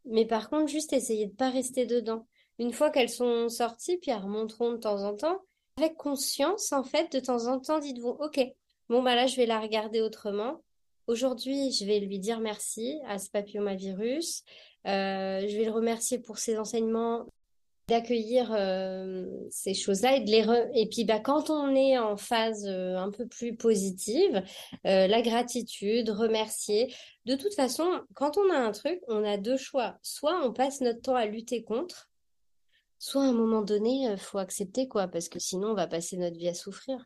Mais 0.07 0.25
par 0.27 0.49
contre, 0.51 0.69
juste 0.69 0.93
essayez 0.93 1.27
de 1.27 1.35
pas 1.35 1.51
rester 1.51 1.87
dedans. 1.87 2.27
Une 2.59 2.73
fois 2.73 2.91
qu'elles 2.91 3.09
sont 3.09 3.49
sorties, 3.49 3.99
puis 3.99 4.11
elles 4.11 4.23
remonteront 4.23 4.73
de 4.73 4.79
temps 4.79 5.03
en 5.03 5.15
temps, 5.15 5.41
avec 5.77 5.97
conscience, 5.97 6.73
en 6.73 6.83
fait, 6.85 7.13
de 7.13 7.21
temps 7.21 7.47
en 7.47 7.61
temps, 7.61 7.79
dites-vous, 7.79 8.17
ok, 8.21 8.41
bon 8.89 9.03
bah 9.03 9.15
là, 9.15 9.27
je 9.27 9.37
vais 9.37 9.47
la 9.47 9.61
regarder 9.61 10.01
autrement. 10.01 10.63
Aujourd'hui, 11.07 11.73
je 11.73 11.85
vais 11.85 12.01
lui 12.01 12.19
dire 12.19 12.41
merci 12.41 13.01
à 13.07 13.19
ce 13.19 13.31
papillomavirus. 13.31 14.45
Euh, 14.87 15.47
je 15.47 15.57
vais 15.57 15.65
le 15.65 15.71
remercier 15.71 16.19
pour 16.19 16.39
ses 16.39 16.59
enseignements 16.59 17.27
d'accueillir 17.89 18.53
euh, 18.53 19.27
ces 19.51 19.75
choses-là 19.75 20.17
et 20.17 20.21
de 20.21 20.31
les 20.31 20.45
et 20.81 20.89
puis 20.89 21.05
bah 21.05 21.19
quand 21.19 21.51
on 21.51 21.75
est 21.75 21.99
en 21.99 22.17
phase 22.17 22.65
euh, 22.67 22.97
un 22.97 23.11
peu 23.11 23.27
plus 23.27 23.57
positive 23.57 24.43
euh, 24.87 25.07
la 25.09 25.21
gratitude 25.21 26.09
remercier 26.11 26.95
de 27.27 27.35
toute 27.35 27.55
façon 27.55 27.85
quand 28.15 28.39
on 28.39 28.51
a 28.53 28.57
un 28.57 28.73
truc 28.73 29.01
on 29.09 29.25
a 29.25 29.37
deux 29.37 29.57
choix. 29.57 29.99
Soit 30.03 30.45
on 30.45 30.53
passe 30.53 30.81
notre 30.81 31.03
temps 31.03 31.17
à 31.17 31.27
lutter 31.27 31.65
contre 31.65 32.09
soit 32.99 33.25
à 33.25 33.27
un 33.27 33.33
moment 33.33 33.63
donné 33.63 34.17
faut 34.17 34.39
accepter 34.39 34.87
quoi 34.87 35.09
parce 35.09 35.29
que 35.29 35.41
sinon 35.41 35.71
on 35.73 35.75
va 35.75 35.89
passer 35.89 36.17
notre 36.17 36.37
vie 36.37 36.49
à 36.49 36.55
souffrir. 36.55 37.05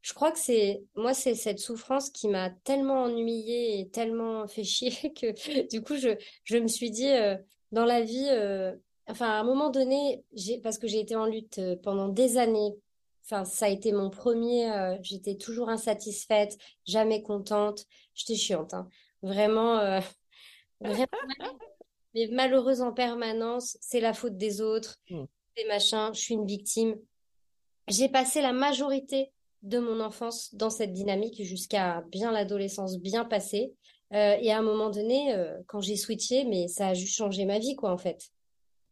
Je 0.00 0.12
crois 0.12 0.30
que 0.30 0.38
c'est 0.38 0.84
moi 0.94 1.12
c'est 1.12 1.34
cette 1.34 1.58
souffrance 1.58 2.10
qui 2.10 2.28
m'a 2.28 2.50
tellement 2.50 3.04
ennuyée 3.04 3.80
et 3.80 3.88
tellement 3.88 4.46
fait 4.46 4.64
chier 4.64 5.12
que 5.20 5.68
du 5.68 5.82
coup 5.82 5.96
je 5.96 6.16
je 6.44 6.56
me 6.56 6.68
suis 6.68 6.92
dit 6.92 7.10
dans 7.72 7.84
la 7.84 8.02
vie 8.02 8.28
enfin 9.08 9.28
à 9.28 9.40
un 9.40 9.44
moment 9.44 9.70
donné 9.70 10.24
parce 10.62 10.78
que 10.78 10.86
j'ai 10.86 11.00
été 11.00 11.16
en 11.16 11.26
lutte 11.26 11.58
euh, 11.58 11.76
pendant 11.82 12.08
des 12.08 12.38
années 12.38 12.74
enfin 13.24 13.44
ça 13.44 13.66
a 13.66 13.68
été 13.68 13.92
mon 13.92 14.10
premier 14.10 14.98
j'étais 15.02 15.36
toujours 15.36 15.68
insatisfaite 15.68 16.58
jamais 16.86 17.22
contente 17.22 17.86
j'étais 18.14 18.36
chiante 18.36 18.74
hein. 18.74 18.88
vraiment 19.22 20.00
vraiment 20.80 21.06
mais 22.14 22.28
malheureuse 22.28 22.82
en 22.82 22.92
permanence 22.92 23.78
c'est 23.80 24.00
la 24.00 24.12
faute 24.12 24.36
des 24.36 24.60
autres 24.60 24.96
mmh. 25.08 25.24
c'est 25.56 25.66
machin 25.66 26.12
je 26.12 26.20
suis 26.20 26.34
une 26.34 26.46
victime 26.46 26.96
j'ai 27.88 28.08
passé 28.08 28.40
la 28.40 28.52
majorité 28.52 29.32
de 29.64 29.78
mon 29.78 30.00
enfance 30.00 30.54
dans 30.54 30.70
cette 30.70 30.92
dynamique 30.92 31.42
jusqu'à 31.42 32.04
bien 32.10 32.30
l'adolescence 32.30 32.98
bien 32.98 33.24
passée. 33.24 33.72
Euh, 34.12 34.36
et 34.40 34.52
à 34.52 34.58
un 34.58 34.62
moment 34.62 34.90
donné, 34.90 35.34
euh, 35.34 35.58
quand 35.66 35.80
j'ai 35.80 35.96
switché, 35.96 36.44
mais 36.44 36.68
ça 36.68 36.88
a 36.88 36.94
juste 36.94 37.16
changé 37.16 37.46
ma 37.46 37.58
vie, 37.58 37.74
quoi, 37.74 37.90
en 37.90 37.98
fait. 37.98 38.30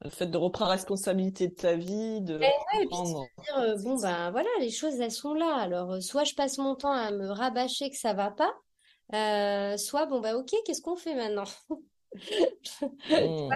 Le 0.05 0.11
fait 0.11 0.27
de 0.27 0.37
reprendre 0.37 0.71
la 0.71 0.77
responsabilité 0.77 1.49
de 1.49 1.55
ta 1.55 1.77
vie, 1.77 2.21
de 2.23 2.38
ouais, 2.38 2.87
dire, 2.87 3.57
euh, 3.57 3.77
bon, 3.83 3.97
ben 4.01 4.31
voilà, 4.33 4.49
les 4.61 4.71
choses, 4.71 5.01
elles 5.01 5.12
sont 5.12 5.35
là. 5.35 5.55
Alors, 5.57 6.03
soit 6.03 6.25
je 6.25 6.35
passe 6.35 6.59
mon 6.59 6.75
temps 6.75 6.93
à 6.93 7.12
me 7.12 7.31
rabâcher 7.31 7.88
que 7.88 7.97
ça 7.97 8.12
va 8.12 8.31
pas, 8.33 8.53
soit, 9.79 10.07
bon, 10.07 10.21
bah 10.21 10.37
ok, 10.37 10.51
qu'est-ce 10.65 10.83
qu'on 10.83 10.97
fait 10.97 11.15
maintenant? 11.15 11.45
Mmh. 13.09 13.49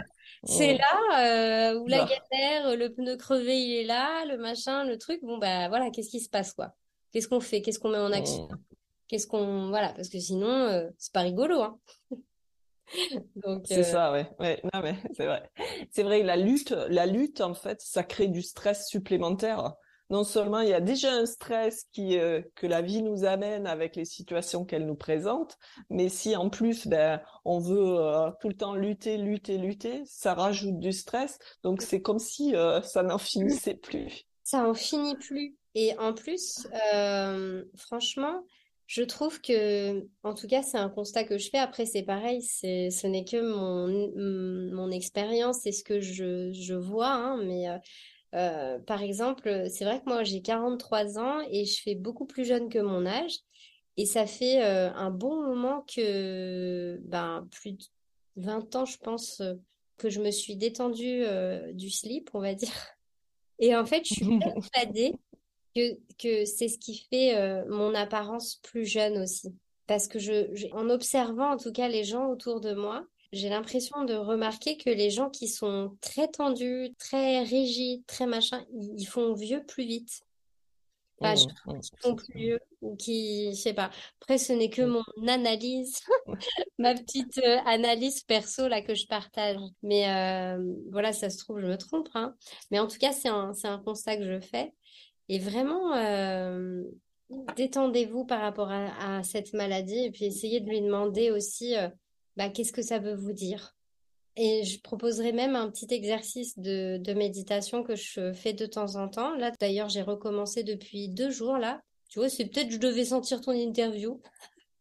C'est 0.44 0.74
mmh. 0.74 0.78
là 0.78 1.76
où 1.76 1.86
la 1.88 2.06
bah. 2.06 2.10
galère, 2.30 2.74
le 2.74 2.88
pneu 2.88 3.16
crevé, 3.16 3.58
il 3.58 3.80
est 3.80 3.84
là, 3.84 4.24
le 4.24 4.38
machin, 4.38 4.84
le 4.84 4.96
truc. 4.96 5.20
Bon, 5.22 5.36
bah 5.36 5.68
voilà, 5.68 5.90
qu'est-ce 5.90 6.08
qui 6.08 6.20
se 6.20 6.30
passe, 6.30 6.54
quoi? 6.54 6.72
Qu'est-ce 7.12 7.28
qu'on 7.28 7.40
fait? 7.40 7.60
Qu'est-ce 7.60 7.78
qu'on 7.78 7.90
met 7.90 7.98
en 7.98 8.12
action? 8.12 8.44
Mmh. 8.44 8.56
Qu'est-ce 9.08 9.26
qu'on 9.26 9.68
voilà 9.68 9.92
parce 9.92 10.08
que 10.08 10.18
sinon 10.18 10.50
euh, 10.50 10.88
c'est 10.98 11.12
pas 11.12 11.20
rigolo 11.20 11.60
hein. 11.62 11.78
C'est 13.64 13.78
euh, 13.78 13.82
ça 13.82 14.12
ouais. 14.12 14.28
ouais 14.38 14.60
non 14.72 14.80
mais 14.82 14.96
c'est 15.16 15.26
vrai. 15.26 15.50
C'est 15.90 16.02
vrai 16.02 16.22
la 16.22 16.36
lutte 16.36 16.70
la 16.88 17.06
lutte 17.06 17.40
en 17.40 17.54
fait 17.54 17.80
ça 17.80 18.02
crée 18.02 18.28
du 18.28 18.42
stress 18.42 18.86
supplémentaire. 18.88 19.74
Non 20.08 20.22
seulement 20.22 20.60
il 20.60 20.68
y 20.68 20.74
a 20.74 20.80
déjà 20.80 21.12
un 21.12 21.26
stress 21.26 21.86
qui 21.92 22.18
euh, 22.18 22.40
que 22.54 22.66
la 22.66 22.80
vie 22.80 23.02
nous 23.02 23.24
amène 23.24 23.66
avec 23.66 23.96
les 23.96 24.04
situations 24.04 24.64
qu'elle 24.64 24.86
nous 24.86 24.94
présente, 24.94 25.58
mais 25.90 26.08
si 26.08 26.36
en 26.36 26.48
plus 26.48 26.86
ben 26.86 27.20
on 27.44 27.58
veut 27.58 27.98
tout 28.40 28.48
le 28.48 28.56
temps 28.56 28.74
lutter 28.74 29.16
lutter 29.16 29.58
lutter, 29.58 30.02
ça 30.04 30.34
rajoute 30.34 30.78
du 30.78 30.92
stress. 30.92 31.38
Donc 31.64 31.82
c'est 31.82 32.02
comme 32.02 32.20
si 32.20 32.54
ça 32.84 33.02
n'en 33.02 33.18
finissait 33.18 33.74
plus. 33.74 34.26
Ça 34.44 34.68
en 34.68 34.74
finit 34.74 35.16
plus. 35.16 35.56
Et 35.78 35.94
en 35.98 36.14
plus, 36.14 36.66
euh, 36.94 37.62
franchement, 37.76 38.42
je 38.86 39.02
trouve 39.02 39.40
que, 39.40 40.06
en 40.22 40.34
tout 40.34 40.46
cas, 40.46 40.62
c'est 40.62 40.78
un 40.78 40.88
constat 40.88 41.24
que 41.24 41.38
je 41.38 41.50
fais. 41.50 41.58
Après, 41.58 41.86
c'est 41.86 42.04
pareil, 42.04 42.42
c'est, 42.42 42.90
ce 42.90 43.06
n'est 43.06 43.24
que 43.24 43.40
mon, 43.40 44.72
mon 44.74 44.90
expérience, 44.90 45.60
c'est 45.62 45.72
ce 45.72 45.82
que 45.82 46.00
je, 46.00 46.52
je 46.52 46.74
vois. 46.74 47.10
Hein, 47.10 47.42
mais 47.44 47.68
euh, 47.68 47.78
euh, 48.34 48.78
par 48.78 49.02
exemple, 49.02 49.68
c'est 49.70 49.84
vrai 49.84 50.00
que 50.00 50.08
moi, 50.08 50.22
j'ai 50.22 50.40
43 50.40 51.18
ans 51.18 51.40
et 51.50 51.64
je 51.64 51.82
fais 51.82 51.96
beaucoup 51.96 52.26
plus 52.26 52.44
jeune 52.44 52.68
que 52.68 52.78
mon 52.78 53.06
âge. 53.06 53.34
Et 53.96 54.06
ça 54.06 54.26
fait 54.26 54.60
un 54.60 55.10
bon 55.10 55.42
moment 55.42 55.84
que, 55.92 57.00
ben, 57.04 57.48
plus 57.50 57.72
de 57.72 57.84
20 58.36 58.76
ans, 58.76 58.84
je 58.84 58.98
pense, 58.98 59.42
que 59.96 60.10
je 60.10 60.20
me 60.20 60.30
suis 60.30 60.56
détendue 60.56 61.24
du 61.72 61.90
slip, 61.90 62.28
on 62.34 62.40
va 62.40 62.54
dire. 62.54 62.96
Et 63.58 63.74
en 63.74 63.86
fait, 63.86 64.04
je 64.04 64.14
suis 64.14 64.38
persuadée 64.38 65.14
que, 65.76 66.44
c'est 66.44 66.68
ce 66.68 66.78
qui 66.78 67.06
fait 67.10 67.36
euh, 67.36 67.64
mon 67.68 67.94
apparence 67.94 68.56
plus 68.62 68.86
jeune 68.86 69.18
aussi. 69.18 69.54
Parce 69.86 70.08
que 70.08 70.18
je, 70.18 70.72
en 70.72 70.90
observant 70.90 71.52
en 71.52 71.56
tout 71.56 71.72
cas 71.72 71.88
les 71.88 72.04
gens 72.04 72.26
autour 72.28 72.60
de 72.60 72.74
moi, 72.74 73.06
j'ai 73.32 73.48
l'impression 73.48 74.04
de 74.04 74.14
remarquer 74.14 74.76
que 74.76 74.90
les 74.90 75.10
gens 75.10 75.30
qui 75.30 75.48
sont 75.48 75.96
très 76.00 76.28
tendus, 76.28 76.94
très 76.98 77.42
rigides, 77.42 78.04
très 78.06 78.26
machin, 78.26 78.64
ils, 78.96 79.06
font 79.06 79.34
vieux 79.34 79.64
plus 79.64 79.84
vite. 79.84 80.22
Enfin, 81.18 81.34
je 81.34 81.46
mmh, 81.46 81.76
mmh, 81.76 81.80
font 82.02 82.14
plus 82.14 82.34
vieux 82.34 82.60
ou 82.82 82.94
qui, 82.96 83.50
je 83.52 83.56
sais 83.56 83.72
pas. 83.72 83.90
Après, 84.20 84.38
ce 84.38 84.52
n'est 84.52 84.68
que 84.68 84.82
mmh. 84.82 85.02
mon 85.18 85.28
analyse, 85.28 86.00
ma 86.78 86.94
petite 86.94 87.38
euh, 87.38 87.58
analyse 87.64 88.22
perso 88.22 88.68
là 88.68 88.82
que 88.82 88.94
je 88.94 89.06
partage. 89.06 89.56
Mais 89.82 90.08
euh, 90.08 90.58
voilà, 90.90 91.12
ça 91.12 91.30
se 91.30 91.38
trouve, 91.38 91.60
je 91.60 91.66
me 91.66 91.76
trompe. 91.76 92.08
Hein. 92.14 92.34
Mais 92.70 92.78
en 92.78 92.86
tout 92.86 92.98
cas, 92.98 93.12
c'est 93.12 93.28
un, 93.28 93.54
c'est 93.54 93.68
un 93.68 93.78
constat 93.78 94.18
que 94.18 94.24
je 94.24 94.40
fais. 94.40 94.72
Et 95.28 95.38
vraiment, 95.38 95.94
euh, 95.94 96.84
détendez-vous 97.56 98.24
par 98.24 98.40
rapport 98.40 98.70
à, 98.70 99.22
cette 99.22 99.52
maladie 99.52 100.04
et 100.04 100.10
puis 100.10 100.24
essayez 100.26 100.60
de 100.60 100.68
lui 100.68 100.80
demander 100.80 101.30
aussi 101.30 101.76
euh, 101.76 101.88
bah, 102.36 102.48
qu'est-ce 102.48 102.72
que 102.72 102.82
ça 102.82 102.98
veut 102.98 103.14
vous 103.14 103.32
dire. 103.32 103.74
Et 104.36 104.64
je 104.64 104.80
proposerai 104.80 105.32
même 105.32 105.56
un 105.56 105.70
petit 105.70 105.92
exercice 105.92 106.58
de, 106.58 106.98
de 106.98 107.12
méditation 107.14 107.82
que 107.82 107.96
je 107.96 108.32
fais 108.32 108.52
de 108.52 108.66
temps 108.66 108.96
en 108.96 109.08
temps. 109.08 109.34
Là, 109.34 109.50
d'ailleurs, 109.58 109.88
j'ai 109.88 110.02
recommencé 110.02 110.62
depuis 110.62 111.08
deux 111.08 111.30
jours 111.30 111.56
là. 111.56 111.80
Tu 112.10 112.18
vois, 112.18 112.28
c'est 112.28 112.44
peut-être 112.46 112.70
je 112.70 112.78
devais 112.78 113.06
sentir 113.06 113.40
ton 113.40 113.52
interview. 113.52 114.20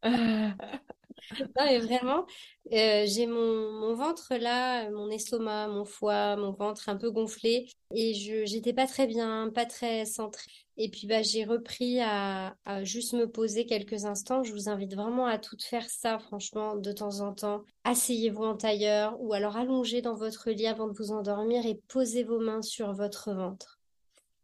non, 1.40 1.64
mais 1.64 1.78
vraiment, 1.78 2.26
euh, 2.72 3.04
j'ai 3.06 3.26
mon, 3.26 3.94
ventre 3.94 4.34
là, 4.34 4.90
mon 4.90 5.10
estomac, 5.10 5.68
mon 5.68 5.84
foie, 5.84 6.36
mon 6.36 6.52
ventre 6.52 6.88
un 6.88 6.96
peu 6.96 7.10
gonflé 7.10 7.68
et 7.94 8.14
je 8.14 8.44
j'étais 8.44 8.72
pas 8.72 8.86
très 8.86 9.06
bien, 9.06 9.50
pas 9.54 9.66
très 9.66 10.04
centrée. 10.04 10.50
Et 10.76 10.90
puis 10.90 11.06
bah 11.06 11.22
j'ai 11.22 11.44
repris 11.44 12.00
à, 12.00 12.54
juste 12.82 13.14
me 13.14 13.26
poser 13.30 13.66
quelques 13.66 14.04
instants. 14.04 14.42
Je 14.42 14.52
vous 14.52 14.68
invite 14.68 14.94
vraiment 14.94 15.26
à 15.26 15.38
toutes 15.38 15.64
faire 15.64 15.88
ça, 15.88 16.18
franchement, 16.18 16.76
de 16.76 16.92
temps 16.92 17.20
en 17.20 17.32
temps. 17.32 17.62
Asseyez-vous 17.84 18.44
en 18.44 18.56
tailleur 18.56 19.16
ou 19.20 19.32
alors 19.32 19.56
allongez 19.56 20.02
dans 20.02 20.14
votre 20.14 20.50
lit 20.50 20.66
avant 20.66 20.88
de 20.88 20.96
vous 20.96 21.12
endormir 21.12 21.64
et 21.66 21.80
posez 21.88 22.24
vos 22.24 22.40
mains 22.40 22.62
sur 22.62 22.92
votre 22.92 23.32
ventre 23.32 23.80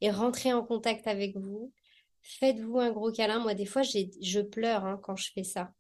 et 0.01 0.11
rentrez 0.11 0.53
en 0.53 0.65
contact 0.65 1.07
avec 1.07 1.37
vous. 1.37 1.73
Faites-vous 2.23 2.79
un 2.79 2.91
gros 2.91 3.13
câlin. 3.13 3.41
Moi, 3.41 3.55
des 3.55 3.67
fois, 3.67 3.83
je 3.83 4.41
pleure 4.41 4.85
hein, 4.85 5.01
quand 5.03 5.17
je 5.17 5.31
fais 5.33 5.45
ça 5.45 5.73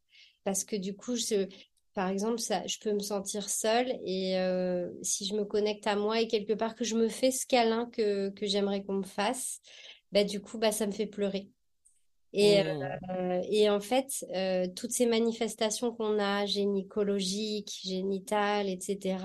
parce 0.44 0.64
que 0.64 0.76
du 0.76 0.94
coup, 0.94 1.16
je, 1.16 1.46
par 1.94 2.08
exemple, 2.08 2.38
ça, 2.38 2.66
je 2.66 2.78
peux 2.78 2.92
me 2.92 3.00
sentir 3.00 3.48
seule 3.50 3.98
et 4.04 4.38
euh, 4.38 4.90
si 5.02 5.26
je 5.26 5.34
me 5.34 5.44
connecte 5.44 5.86
à 5.86 5.96
moi 5.96 6.20
et 6.20 6.28
quelque 6.28 6.54
part 6.54 6.74
que 6.74 6.84
je 6.84 6.94
me 6.94 7.08
fais 7.08 7.30
ce 7.30 7.46
câlin 7.46 7.86
que, 7.86 8.30
que 8.30 8.46
j'aimerais 8.46 8.82
qu'on 8.82 8.94
me 8.94 9.06
fasse, 9.06 9.60
bah, 10.10 10.24
du 10.24 10.40
coup, 10.40 10.58
bah, 10.58 10.72
ça 10.72 10.86
me 10.86 10.92
fait 10.92 11.06
pleurer. 11.06 11.50
Et, 12.32 12.62
mmh. 12.64 12.98
euh, 13.10 13.42
et 13.50 13.68
en 13.68 13.80
fait, 13.80 14.24
euh, 14.34 14.66
toutes 14.74 14.92
ces 14.92 15.04
manifestations 15.04 15.92
qu'on 15.92 16.18
a, 16.18 16.46
gynécologiques, 16.46 17.80
génitales, 17.84 18.70
etc., 18.70 19.18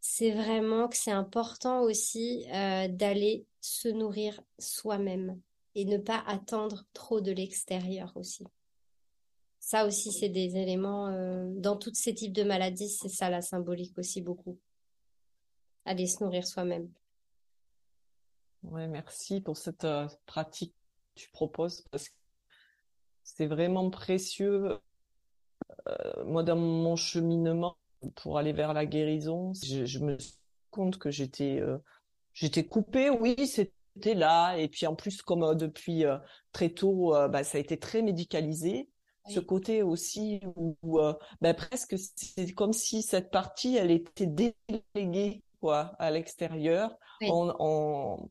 c'est 0.00 0.30
vraiment 0.30 0.88
que 0.88 0.96
c'est 0.96 1.10
important 1.10 1.82
aussi 1.82 2.46
d'aller 2.88 3.46
se 3.60 3.88
nourrir 3.88 4.40
soi-même 4.58 5.40
et 5.74 5.84
ne 5.84 5.98
pas 5.98 6.22
attendre 6.26 6.84
trop 6.92 7.20
de 7.20 7.32
l'extérieur 7.32 8.12
aussi. 8.14 8.44
Ça 9.70 9.84
aussi, 9.84 10.12
c'est 10.12 10.30
des 10.30 10.56
éléments, 10.56 11.08
euh, 11.08 11.46
dans 11.56 11.76
tous 11.76 11.92
ces 11.92 12.14
types 12.14 12.32
de 12.32 12.42
maladies, 12.42 12.88
c'est 12.88 13.10
ça 13.10 13.28
la 13.28 13.42
symbolique 13.42 13.98
aussi 13.98 14.22
beaucoup. 14.22 14.58
Aller 15.84 16.06
se 16.06 16.24
nourrir 16.24 16.46
soi-même. 16.46 16.88
Ouais, 18.62 18.88
merci 18.88 19.42
pour 19.42 19.58
cette 19.58 19.84
euh, 19.84 20.08
pratique 20.24 20.72
que 20.72 21.20
tu 21.20 21.28
proposes 21.32 21.82
parce 21.90 22.08
que 22.08 22.14
c'est 23.22 23.44
vraiment 23.44 23.90
précieux. 23.90 24.78
Euh, 25.86 26.24
moi, 26.24 26.42
dans 26.42 26.56
mon 26.56 26.96
cheminement 26.96 27.76
pour 28.14 28.38
aller 28.38 28.54
vers 28.54 28.72
la 28.72 28.86
guérison, 28.86 29.52
je, 29.52 29.98
me 29.98 30.18
suis 30.18 30.38
compte 30.70 30.96
que 30.96 31.10
j'étais 31.10 31.60
j'étais 32.32 32.64
coupée. 32.64 33.10
Oui, 33.10 33.46
c'était 33.46 34.14
là. 34.14 34.56
Et 34.56 34.68
puis 34.68 34.86
en 34.86 34.94
plus, 34.94 35.20
comme 35.20 35.54
depuis 35.54 36.04
très 36.52 36.70
tôt, 36.70 37.10
bah, 37.28 37.44
ça 37.44 37.58
a 37.58 37.60
été 37.60 37.78
très 37.78 38.00
médicalisé 38.00 38.88
ce 39.28 39.40
côté 39.40 39.82
aussi 39.82 40.40
où, 40.56 40.98
euh, 40.98 41.14
ben, 41.40 41.54
presque 41.54 41.96
c'est 41.98 42.52
comme 42.52 42.72
si 42.72 43.02
cette 43.02 43.30
partie 43.30 43.76
elle 43.76 43.90
était 43.90 44.26
déléguée 44.26 45.42
quoi 45.60 45.92
à 45.98 46.10
l'extérieur. 46.10 46.96
En, 47.28 48.28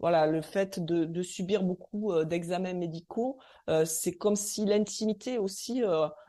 voilà 0.00 0.26
le 0.26 0.42
fait 0.42 0.78
de, 0.78 1.04
de 1.04 1.22
subir 1.22 1.62
beaucoup 1.62 2.12
euh, 2.12 2.24
d'examens 2.24 2.74
médicaux 2.74 3.38
euh, 3.68 3.84
c'est 3.84 4.12
comme 4.12 4.36
si 4.36 4.64
l'intimité 4.64 5.38
aussi 5.38 5.82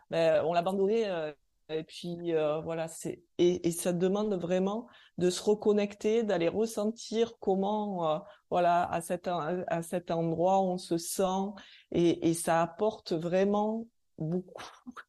ben, 0.10 0.44
on 0.46 0.54
l'abandonnait 0.54 1.36
et 1.70 1.84
puis 1.84 2.32
voilà 2.64 2.88
c'est 2.88 3.22
et, 3.38 3.68
et, 3.68 3.72
ça 3.72 3.94
demande 3.94 4.34
vraiment 4.34 4.88
de 5.18 5.30
se 5.30 5.44
reconnecter 5.44 6.24
d'aller 6.24 6.48
ressentir 6.48 7.38
comment 7.40 8.24
voilà 8.50 8.90
à 8.90 9.02
cet 9.02 9.28
à 9.28 9.84
cet 9.84 10.10
endroit 10.10 10.62
on 10.62 10.78
se 10.78 10.98
sent 10.98 11.52
et, 11.92 12.30
et 12.30 12.34
ça 12.34 12.62
apporte 12.62 13.12
vraiment 13.12 13.86
beaucoup. 14.20 14.64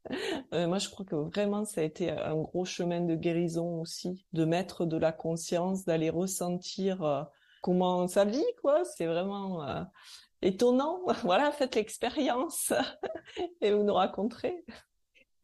Euh, 0.53 0.67
moi, 0.67 0.79
je 0.79 0.89
crois 0.89 1.07
que 1.07 1.15
vraiment, 1.15 1.65
ça 1.65 1.81
a 1.81 1.85
été 1.85 2.11
un 2.11 2.35
gros 2.35 2.65
chemin 2.65 3.01
de 3.01 3.15
guérison 3.15 3.81
aussi, 3.81 4.27
de 4.33 4.45
mettre 4.45 4.85
de 4.85 4.97
la 4.97 5.13
conscience, 5.13 5.85
d'aller 5.85 6.11
ressentir 6.11 7.05
euh, 7.05 7.23
comment 7.63 8.09
ça 8.09 8.25
vit, 8.25 8.43
quoi. 8.61 8.85
C'est 8.85 9.07
vraiment, 9.07 9.63
euh, 9.63 9.83
étonnant. 10.43 11.03
Voilà, 11.23 11.53
faites 11.53 11.77
l'expérience 11.77 12.73
et 13.61 13.71
vous 13.71 13.85
nous 13.85 13.95
raconterez. 13.95 14.65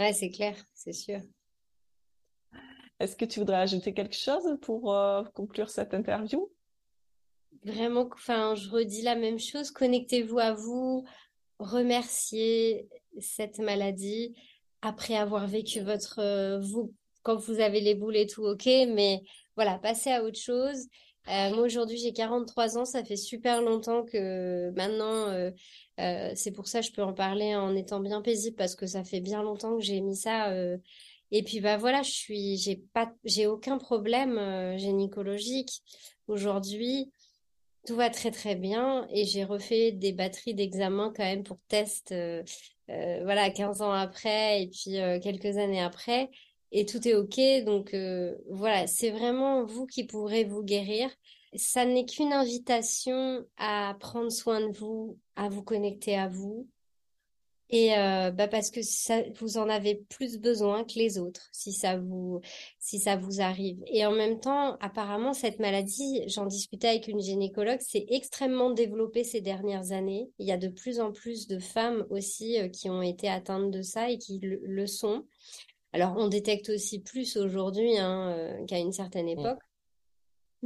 Ouais, 0.01 0.13
c'est 0.13 0.31
clair, 0.31 0.57
c'est 0.75 0.93
sûr. 0.93 1.21
Est-ce 2.99 3.15
que 3.15 3.25
tu 3.25 3.39
voudrais 3.39 3.59
ajouter 3.59 3.95
quelque 3.95 4.17
chose 4.17 4.59
pour 4.63 4.97
conclure 5.35 5.71
cette 5.71 5.95
interview? 5.95 6.51
Vraiment, 7.65 8.09
enfin, 8.13 8.55
je 8.55 8.69
redis 8.69 9.03
la 9.03 9.17
même 9.17 9.39
chose. 9.39 9.71
Connectez-vous 9.71 10.39
à 10.39 10.53
vous, 10.53 11.05
remerciez 11.59 12.89
cette 13.21 13.59
maladie 13.59 14.35
après 14.83 15.17
avoir 15.17 15.47
vécu 15.47 15.81
votre 15.81 16.21
euh, 16.21 16.61
vous 16.61 16.93
quand 17.23 17.37
vous 17.37 17.59
avez 17.59 17.81
les 17.81 17.97
boules 17.97 18.17
et 18.17 18.27
tout, 18.29 18.45
ok, 18.45 18.67
mais 18.67 19.21
voilà, 19.57 19.79
passez 19.79 20.13
à 20.13 20.23
autre 20.23 20.39
chose. 20.39 20.87
Euh, 21.29 21.51
moi 21.51 21.63
aujourd'hui 21.63 21.99
j'ai 21.99 22.13
43 22.13 22.79
ans, 22.79 22.85
ça 22.85 23.03
fait 23.03 23.17
super 23.17 23.63
longtemps 23.63 24.05
que 24.05 24.71
maintenant, 24.77 25.27
euh, 25.99 26.33
c'est 26.37 26.53
pour 26.53 26.69
ça 26.69 26.81
que 26.81 26.87
je 26.87 26.93
peux 26.93 27.03
en 27.03 27.15
parler 27.15 27.57
en 27.57 27.75
étant 27.75 27.99
bien 27.99 28.23
paisible 28.23 28.55
parce 28.55 28.77
que 28.77 28.87
ça 28.87 29.03
fait 29.03 29.21
bien 29.21 29.43
longtemps 29.43 29.77
que 29.77 29.83
j'ai 29.83 30.01
mis 30.01 30.15
ça. 30.15 30.55
et 31.33 31.43
puis 31.43 31.61
bah 31.61 31.79
voilà, 31.79 32.03
je 32.03 32.13
suis, 32.13 32.59
j'ai 32.59 32.77
pas, 32.93 33.13
j'ai 33.25 33.49
aucun 33.49 33.79
problème 33.79 34.77
gynécologique 34.79 35.83
aujourd'hui. 36.29 37.11
Tout 37.87 37.97
va 37.97 38.11
très 38.11 38.31
très 38.31 38.57
bien 38.57 39.07
et 39.11 39.25
j'ai 39.25 39.45
refait 39.45 39.93
des 39.93 40.13
batteries 40.13 40.55
d'examen 40.55 41.13
quand 41.17 41.23
même 41.25 41.45
pour 41.45 41.59
test, 41.69 42.15
voilà, 42.89 43.51
15 43.51 43.81
ans 43.83 43.93
après 43.93 44.63
et 44.63 44.67
puis 44.69 44.99
quelques 45.23 45.57
années 45.57 45.83
après 45.83 46.31
et 46.73 46.87
tout 46.87 47.07
est 47.07 47.15
OK. 47.15 47.41
Donc 47.65 47.95
euh, 47.95 48.37
voilà, 48.51 48.87
c'est 48.87 49.11
vraiment 49.11 49.65
vous 49.65 49.87
qui 49.87 50.05
pourrez 50.05 50.45
vous 50.45 50.63
guérir. 50.63 51.11
Ça 51.55 51.85
n'est 51.87 52.07
qu'une 52.07 52.33
invitation 52.33 53.47
à 53.57 53.97
prendre 54.01 54.31
soin 54.31 54.61
de 54.61 54.77
vous, 54.77 55.19
à 55.37 55.49
vous 55.49 55.63
connecter 55.63 56.17
à 56.17 56.29
vous. 56.29 56.69
Et 57.71 57.97
euh, 57.97 58.31
bah 58.31 58.49
parce 58.49 58.71
que 58.71 58.81
ça, 58.83 59.23
vous 59.41 59.59
en 59.59 59.69
avez 59.69 59.97
plus 60.09 60.39
besoin 60.39 60.85
que 60.85 60.99
les 60.99 61.19
autres 61.19 61.49
si 61.53 61.73
ça 61.73 61.97
vous 61.97 62.41
si 62.79 62.99
ça 62.99 63.17
vous 63.17 63.41
arrive. 63.41 63.83
Et 63.87 64.07
en 64.07 64.13
même 64.13 64.39
temps, 64.39 64.77
apparemment 64.81 65.33
cette 65.33 65.59
maladie, 65.59 66.23
j'en 66.29 66.47
discutais 66.47 66.89
avec 66.89 67.09
une 67.09 67.21
gynécologue, 67.21 67.81
c'est 67.81 68.07
extrêmement 68.09 68.71
développé 68.71 69.25
ces 69.25 69.41
dernières 69.41 69.93
années. 69.93 70.31
Il 70.39 70.47
y 70.47 70.53
a 70.53 70.59
de 70.59 70.69
plus 70.69 71.01
en 71.01 71.13
plus 71.13 71.49
de 71.49 71.59
femmes 71.59 72.07
aussi 72.11 72.61
euh, 72.61 72.69
qui 72.69 72.89
ont 72.89 73.03
été 73.03 73.29
atteintes 73.29 73.71
de 73.71 73.83
ça 73.83 74.11
et 74.11 74.19
qui 74.19 74.41
le 74.43 74.87
sont. 74.87 75.25
Alors, 75.97 76.15
on 76.19 76.29
détecte 76.29 76.69
aussi 76.69 77.01
plus 77.01 77.39
aujourd'hui 77.39 77.97
hein, 77.97 78.35
euh, 78.37 78.67
qu'à 78.67 78.79
une 78.79 78.93
certaine 78.93 79.27
mm. 79.27 79.39
époque. 79.41 79.59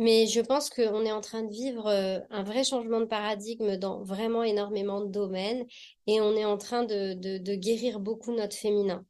Mais 0.00 0.26
je 0.26 0.40
pense 0.40 0.70
qu'on 0.70 1.04
est 1.04 1.12
en 1.12 1.20
train 1.20 1.42
de 1.42 1.52
vivre 1.52 1.86
euh, 1.86 2.20
un 2.30 2.42
vrai 2.42 2.64
changement 2.64 3.00
de 3.00 3.04
paradigme 3.04 3.76
dans 3.76 4.02
vraiment 4.02 4.42
énormément 4.42 5.02
de 5.02 5.10
domaines 5.10 5.66
et 6.06 6.22
on 6.22 6.34
est 6.36 6.46
en 6.46 6.56
train 6.56 6.84
de, 6.84 7.12
de, 7.12 7.54
guérir 7.54 8.00
beaucoup 8.00 8.32
notre 8.34 8.56
féminin. 8.56 9.04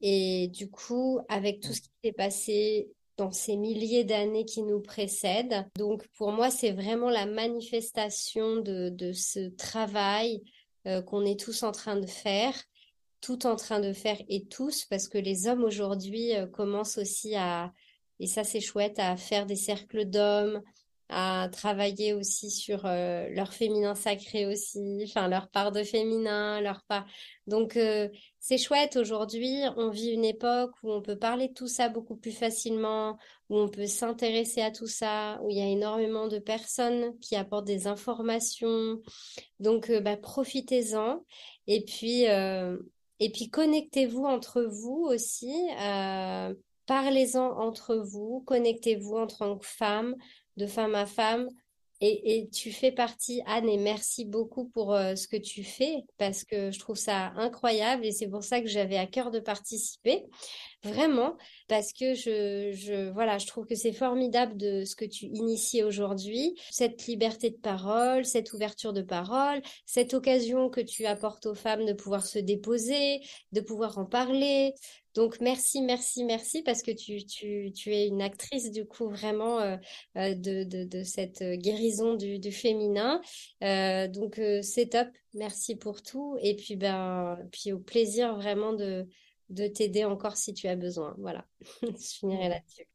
Et 0.00 0.46
du 0.46 0.70
coup, 0.70 1.18
avec 1.28 1.58
tout 1.58 1.72
ce 1.72 1.80
qui 1.80 1.90
s'est 2.04 2.12
passé 2.12 2.92
dans 3.16 3.32
ces 3.32 3.56
milliers 3.56 4.04
d'années 4.04 4.44
qui 4.44 4.62
nous 4.62 4.80
précèdent, 4.80 5.66
donc 5.76 6.06
pour 6.16 6.30
moi, 6.30 6.50
c'est 6.50 6.70
vraiment 6.70 7.10
la 7.10 7.26
manifestation 7.26 8.58
de, 8.58 8.90
de 8.90 9.12
ce 9.12 9.48
travail 9.56 10.44
euh, 10.86 11.02
qu'on 11.02 11.24
est 11.24 11.40
tous 11.40 11.64
en 11.64 11.72
train 11.72 11.96
de 11.96 12.06
faire 12.06 12.54
tout 13.22 13.46
en 13.46 13.54
train 13.54 13.78
de 13.78 13.92
faire 13.92 14.20
et 14.28 14.44
tous, 14.46 14.84
parce 14.84 15.08
que 15.08 15.16
les 15.16 15.46
hommes 15.46 15.62
aujourd'hui 15.62 16.34
euh, 16.34 16.46
commencent 16.46 16.98
aussi 16.98 17.36
à, 17.36 17.72
et 18.22 18.26
ça 18.28 18.44
c'est 18.44 18.60
chouette, 18.60 18.98
à 19.00 19.16
faire 19.16 19.46
des 19.46 19.56
cercles 19.56 20.04
d'hommes, 20.04 20.62
à 21.08 21.48
travailler 21.50 22.14
aussi 22.14 22.50
sur 22.52 22.86
euh, 22.86 23.28
leur 23.30 23.52
féminin 23.52 23.96
sacré 23.96 24.46
aussi, 24.46 25.02
enfin 25.04 25.26
leur 25.26 25.48
part 25.48 25.72
de 25.72 25.82
féminin, 25.82 26.60
leur 26.60 26.84
part. 26.84 27.04
Donc 27.48 27.76
euh, 27.76 28.08
c'est 28.38 28.58
chouette 28.58 28.96
aujourd'hui, 28.96 29.62
on 29.76 29.90
vit 29.90 30.10
une 30.10 30.24
époque 30.24 30.70
où 30.84 30.92
on 30.92 31.02
peut 31.02 31.18
parler 31.18 31.48
de 31.48 31.52
tout 31.52 31.66
ça 31.66 31.88
beaucoup 31.88 32.14
plus 32.14 32.30
facilement, 32.30 33.18
où 33.50 33.58
on 33.58 33.68
peut 33.68 33.86
s'intéresser 33.88 34.62
à 34.62 34.70
tout 34.70 34.86
ça, 34.86 35.40
où 35.42 35.50
il 35.50 35.58
y 35.58 35.60
a 35.60 35.66
énormément 35.66 36.28
de 36.28 36.38
personnes 36.38 37.18
qui 37.18 37.34
apportent 37.34 37.66
des 37.66 37.88
informations. 37.88 39.02
Donc 39.58 39.90
bah, 39.90 40.16
profitez-en. 40.16 41.24
Et 41.66 41.84
puis 41.84 42.26
et 43.22 43.30
puis 43.30 43.50
connectez-vous 43.50 44.24
entre 44.24 44.62
vous 44.62 45.06
aussi, 45.08 45.54
euh, 45.80 46.52
parlez-en 46.86 47.58
entre 47.58 47.96
vous, 47.96 48.42
connectez-vous 48.46 49.16
en 49.16 49.26
tant 49.26 49.58
que 49.58 49.66
femme, 49.66 50.14
de 50.56 50.66
femme 50.66 50.94
à 50.94 51.06
femme. 51.06 51.48
Et, 52.04 52.48
tu 52.52 52.72
fais 52.72 52.90
partie, 52.90 53.42
Anne, 53.46 53.68
et 53.68 53.76
merci 53.76 54.24
beaucoup 54.24 54.64
pour 54.64 54.92
euh, 54.92 55.14
ce 55.14 55.28
que 55.28 55.36
tu 55.36 55.62
fais, 55.62 56.02
parce 56.18 56.42
que 56.42 56.72
je 56.72 56.78
trouve 56.80 56.96
ça 56.96 57.32
incroyable 57.36 58.04
et 58.04 58.10
c'est 58.10 58.26
pour 58.26 58.42
ça 58.42 58.60
que 58.60 58.66
j'avais 58.66 58.96
à 58.96 59.06
cœur 59.06 59.30
de 59.30 59.38
participer. 59.38 60.24
Vraiment, 60.82 61.36
parce 61.68 61.92
que 61.92 62.14
je, 62.14 63.10
voilà, 63.12 63.38
je 63.38 63.46
trouve 63.46 63.66
que 63.66 63.76
c'est 63.76 63.92
formidable 63.92 64.56
de 64.56 64.84
ce 64.84 64.96
que 64.96 65.04
tu 65.04 65.26
inities 65.26 65.84
aujourd'hui, 65.84 66.56
cette 66.72 67.06
liberté 67.06 67.50
de 67.50 67.56
parole, 67.56 68.24
cette 68.24 68.52
ouverture 68.52 68.92
de 68.92 69.02
parole, 69.02 69.62
cette 69.86 70.12
occasion 70.12 70.70
que 70.70 70.80
tu 70.80 71.06
apportes 71.06 71.46
aux 71.46 71.54
femmes 71.54 71.86
de 71.86 71.92
pouvoir 71.92 72.26
se 72.26 72.40
déposer, 72.40 73.20
de 73.52 73.60
pouvoir 73.60 73.98
en 73.98 74.06
parler. 74.06 74.74
Donc 75.14 75.40
merci, 75.40 75.82
merci, 75.82 76.24
merci 76.24 76.62
parce 76.62 76.82
que 76.82 76.90
tu, 76.90 77.24
tu, 77.26 77.70
tu 77.72 77.94
es 77.94 78.08
une 78.08 78.22
actrice 78.22 78.70
du 78.70 78.86
coup 78.86 79.08
vraiment 79.08 79.60
euh, 79.60 79.76
euh, 80.16 80.34
de, 80.34 80.64
de, 80.64 81.02
cette 81.02 81.42
guérison 81.42 82.14
du, 82.14 82.38
du 82.38 82.50
féminin. 82.50 83.20
Euh, 83.62 84.08
donc 84.08 84.38
euh, 84.38 84.62
c'est 84.62 84.90
top. 84.90 85.08
Merci 85.34 85.76
pour 85.76 86.02
tout 86.02 86.36
et 86.40 86.56
puis 86.56 86.76
ben 86.76 87.38
puis 87.52 87.72
au 87.72 87.78
plaisir 87.78 88.36
vraiment 88.36 88.72
de 88.72 89.06
de 89.50 89.66
t'aider 89.66 90.04
encore 90.04 90.36
si 90.36 90.54
tu 90.54 90.66
as 90.68 90.76
besoin. 90.76 91.14
Voilà, 91.18 91.46
je 91.82 92.18
finirai 92.18 92.48
là-dessus. 92.48 92.88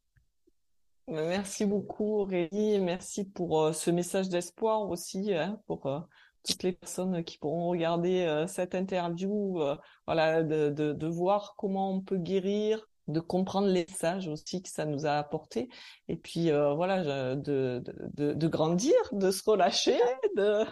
Merci 1.09 1.65
beaucoup 1.65 2.19
Aurélie, 2.19 2.79
merci 2.79 3.23
pour 3.23 3.61
euh, 3.61 3.71
ce 3.71 3.89
message 3.91 4.27
d'espoir 4.27 4.89
aussi 4.89 5.33
hein, 5.33 5.61
pour 5.65 5.85
euh, 5.85 6.01
toutes 6.45 6.63
les 6.63 6.73
personnes 6.73 7.23
qui 7.23 7.37
pourront 7.37 7.69
regarder 7.69 8.21
euh, 8.21 8.47
cette 8.47 8.75
interview, 8.75 9.59
voilà, 10.05 10.43
de, 10.43 10.69
de, 10.69 10.93
de, 10.93 11.07
voir 11.07 11.55
comment 11.57 11.91
on 11.91 12.01
peut 12.01 12.17
guérir, 12.17 12.87
de 13.07 13.19
comprendre 13.19 13.67
les 13.67 13.85
messages 13.85 14.27
aussi 14.27 14.61
que 14.61 14.69
ça 14.69 14.85
nous 14.85 15.05
a 15.05 15.13
apporté, 15.13 15.69
et 16.07 16.17
puis 16.17 16.51
voilà, 16.51 17.35
de, 17.35 17.81
de, 18.15 18.33
de, 18.33 18.47
grandir, 18.47 18.95
de 19.11 19.31
se 19.31 19.49
relâcher, 19.49 19.97
de, 20.35 20.65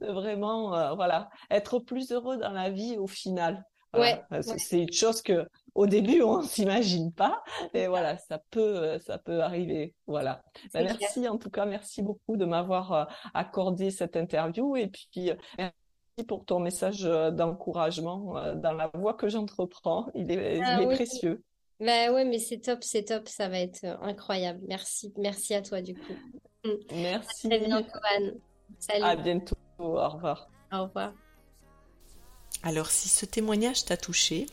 vraiment 0.00 0.94
voilà 0.96 1.28
être 1.50 1.78
plus 1.78 2.12
heureux 2.12 2.38
dans 2.38 2.52
la 2.52 2.70
vie 2.70 2.96
au 2.98 3.06
final. 3.06 3.64
Ouais, 3.92 4.20
c'est 4.58 4.80
une 4.80 4.92
chose 4.92 5.22
que 5.22 5.46
au 5.74 5.86
début 5.86 6.22
on 6.22 6.42
s'imagine 6.42 7.12
pas, 7.12 7.42
et 7.72 7.86
voilà, 7.86 8.16
ça 8.18 8.40
peut, 8.50 8.60
euh, 8.60 8.98
ça 8.98 9.18
peut 9.18 9.40
arriver. 9.40 9.94
Voilà. 10.06 10.42
Ben, 10.72 10.84
merci 10.84 11.28
en 11.28 11.38
tout 11.38 11.50
cas, 11.50 11.66
merci 11.66 12.02
beaucoup 12.02 12.36
de 12.36 12.44
m'avoir 12.44 12.92
euh, 12.92 13.04
accordé 13.34 13.90
cette 13.90 14.16
interview 14.16 14.76
et 14.76 14.88
puis 14.88 15.30
euh, 15.30 15.34
merci 15.58 16.26
pour 16.28 16.44
ton 16.44 16.60
message 16.60 17.02
d'encouragement 17.02 18.54
dans 18.54 18.72
la 18.72 18.90
voie 18.94 19.14
que 19.14 19.28
j'entreprends. 19.28 20.06
Il 20.14 20.30
est, 20.30 20.60
ah 20.62 20.80
il 20.80 20.84
est 20.84 20.94
précieux. 20.94 21.42
Ben 21.80 22.12
ouais, 22.12 22.24
mais 22.24 22.38
c'est 22.38 22.58
top, 22.58 22.84
c'est 22.84 23.04
top, 23.04 23.28
ça 23.28 23.48
va 23.48 23.58
être 23.58 23.84
incroyable. 24.00 24.60
Merci, 24.68 25.12
merci 25.16 25.54
à 25.54 25.62
toi 25.62 25.80
du 25.82 25.94
coup. 25.94 26.14
Mm. 26.64 26.70
Merci. 27.02 27.52
À 27.52 27.58
bientôt, 27.58 27.98
Anne. 28.16 28.34
Salut. 28.78 29.04
À 29.04 29.16
bientôt. 29.16 29.56
Au 29.78 30.08
revoir. 30.08 30.48
Au 30.72 30.84
revoir. 30.84 31.12
Alors 32.62 32.86
si 32.86 33.08
ce 33.08 33.26
témoignage 33.26 33.84
t'a 33.84 33.96
touché, 33.96 34.46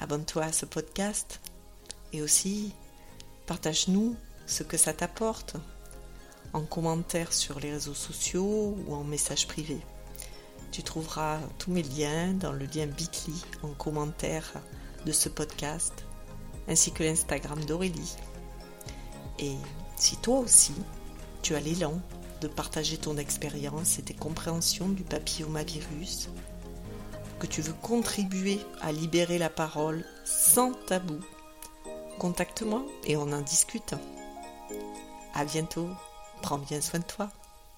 abonne-toi 0.00 0.44
à 0.44 0.52
ce 0.52 0.66
podcast 0.66 1.40
et 2.12 2.22
aussi 2.22 2.74
partage-nous 3.46 4.16
ce 4.46 4.62
que 4.62 4.76
ça 4.76 4.92
t'apporte 4.92 5.56
en 6.52 6.62
commentaire 6.62 7.32
sur 7.32 7.60
les 7.60 7.70
réseaux 7.70 7.94
sociaux 7.94 8.76
ou 8.86 8.94
en 8.94 9.04
message 9.04 9.46
privé. 9.46 9.78
Tu 10.72 10.82
trouveras 10.82 11.38
tous 11.58 11.70
mes 11.70 11.82
liens 11.82 12.32
dans 12.32 12.52
le 12.52 12.64
lien 12.64 12.86
Bitly 12.86 13.34
en 13.62 13.68
commentaire 13.68 14.52
de 15.06 15.12
ce 15.12 15.28
podcast 15.28 16.04
ainsi 16.68 16.92
que 16.92 17.02
l'Instagram 17.02 17.64
d'Aurélie. 17.64 18.16
Et 19.38 19.54
si 19.96 20.16
toi 20.16 20.38
aussi 20.38 20.74
tu 21.42 21.54
as 21.54 21.60
l'élan 21.60 22.00
de 22.40 22.48
partager 22.48 22.96
ton 22.96 23.16
expérience 23.16 23.98
et 23.98 24.02
tes 24.02 24.14
compréhensions 24.14 24.88
du 24.88 25.02
papillomavirus, 25.02 26.30
que 27.40 27.46
tu 27.46 27.62
veux 27.62 27.72
contribuer 27.72 28.60
à 28.80 28.92
libérer 28.92 29.38
la 29.38 29.50
parole 29.50 30.04
sans 30.24 30.72
tabou, 30.86 31.18
contacte-moi 32.18 32.84
et 33.04 33.16
on 33.16 33.32
en 33.32 33.40
discute. 33.40 33.94
À 35.34 35.44
bientôt. 35.44 35.88
Prends 36.42 36.58
bien 36.58 36.80
soin 36.80 37.00
de 37.00 37.04
toi. 37.04 37.30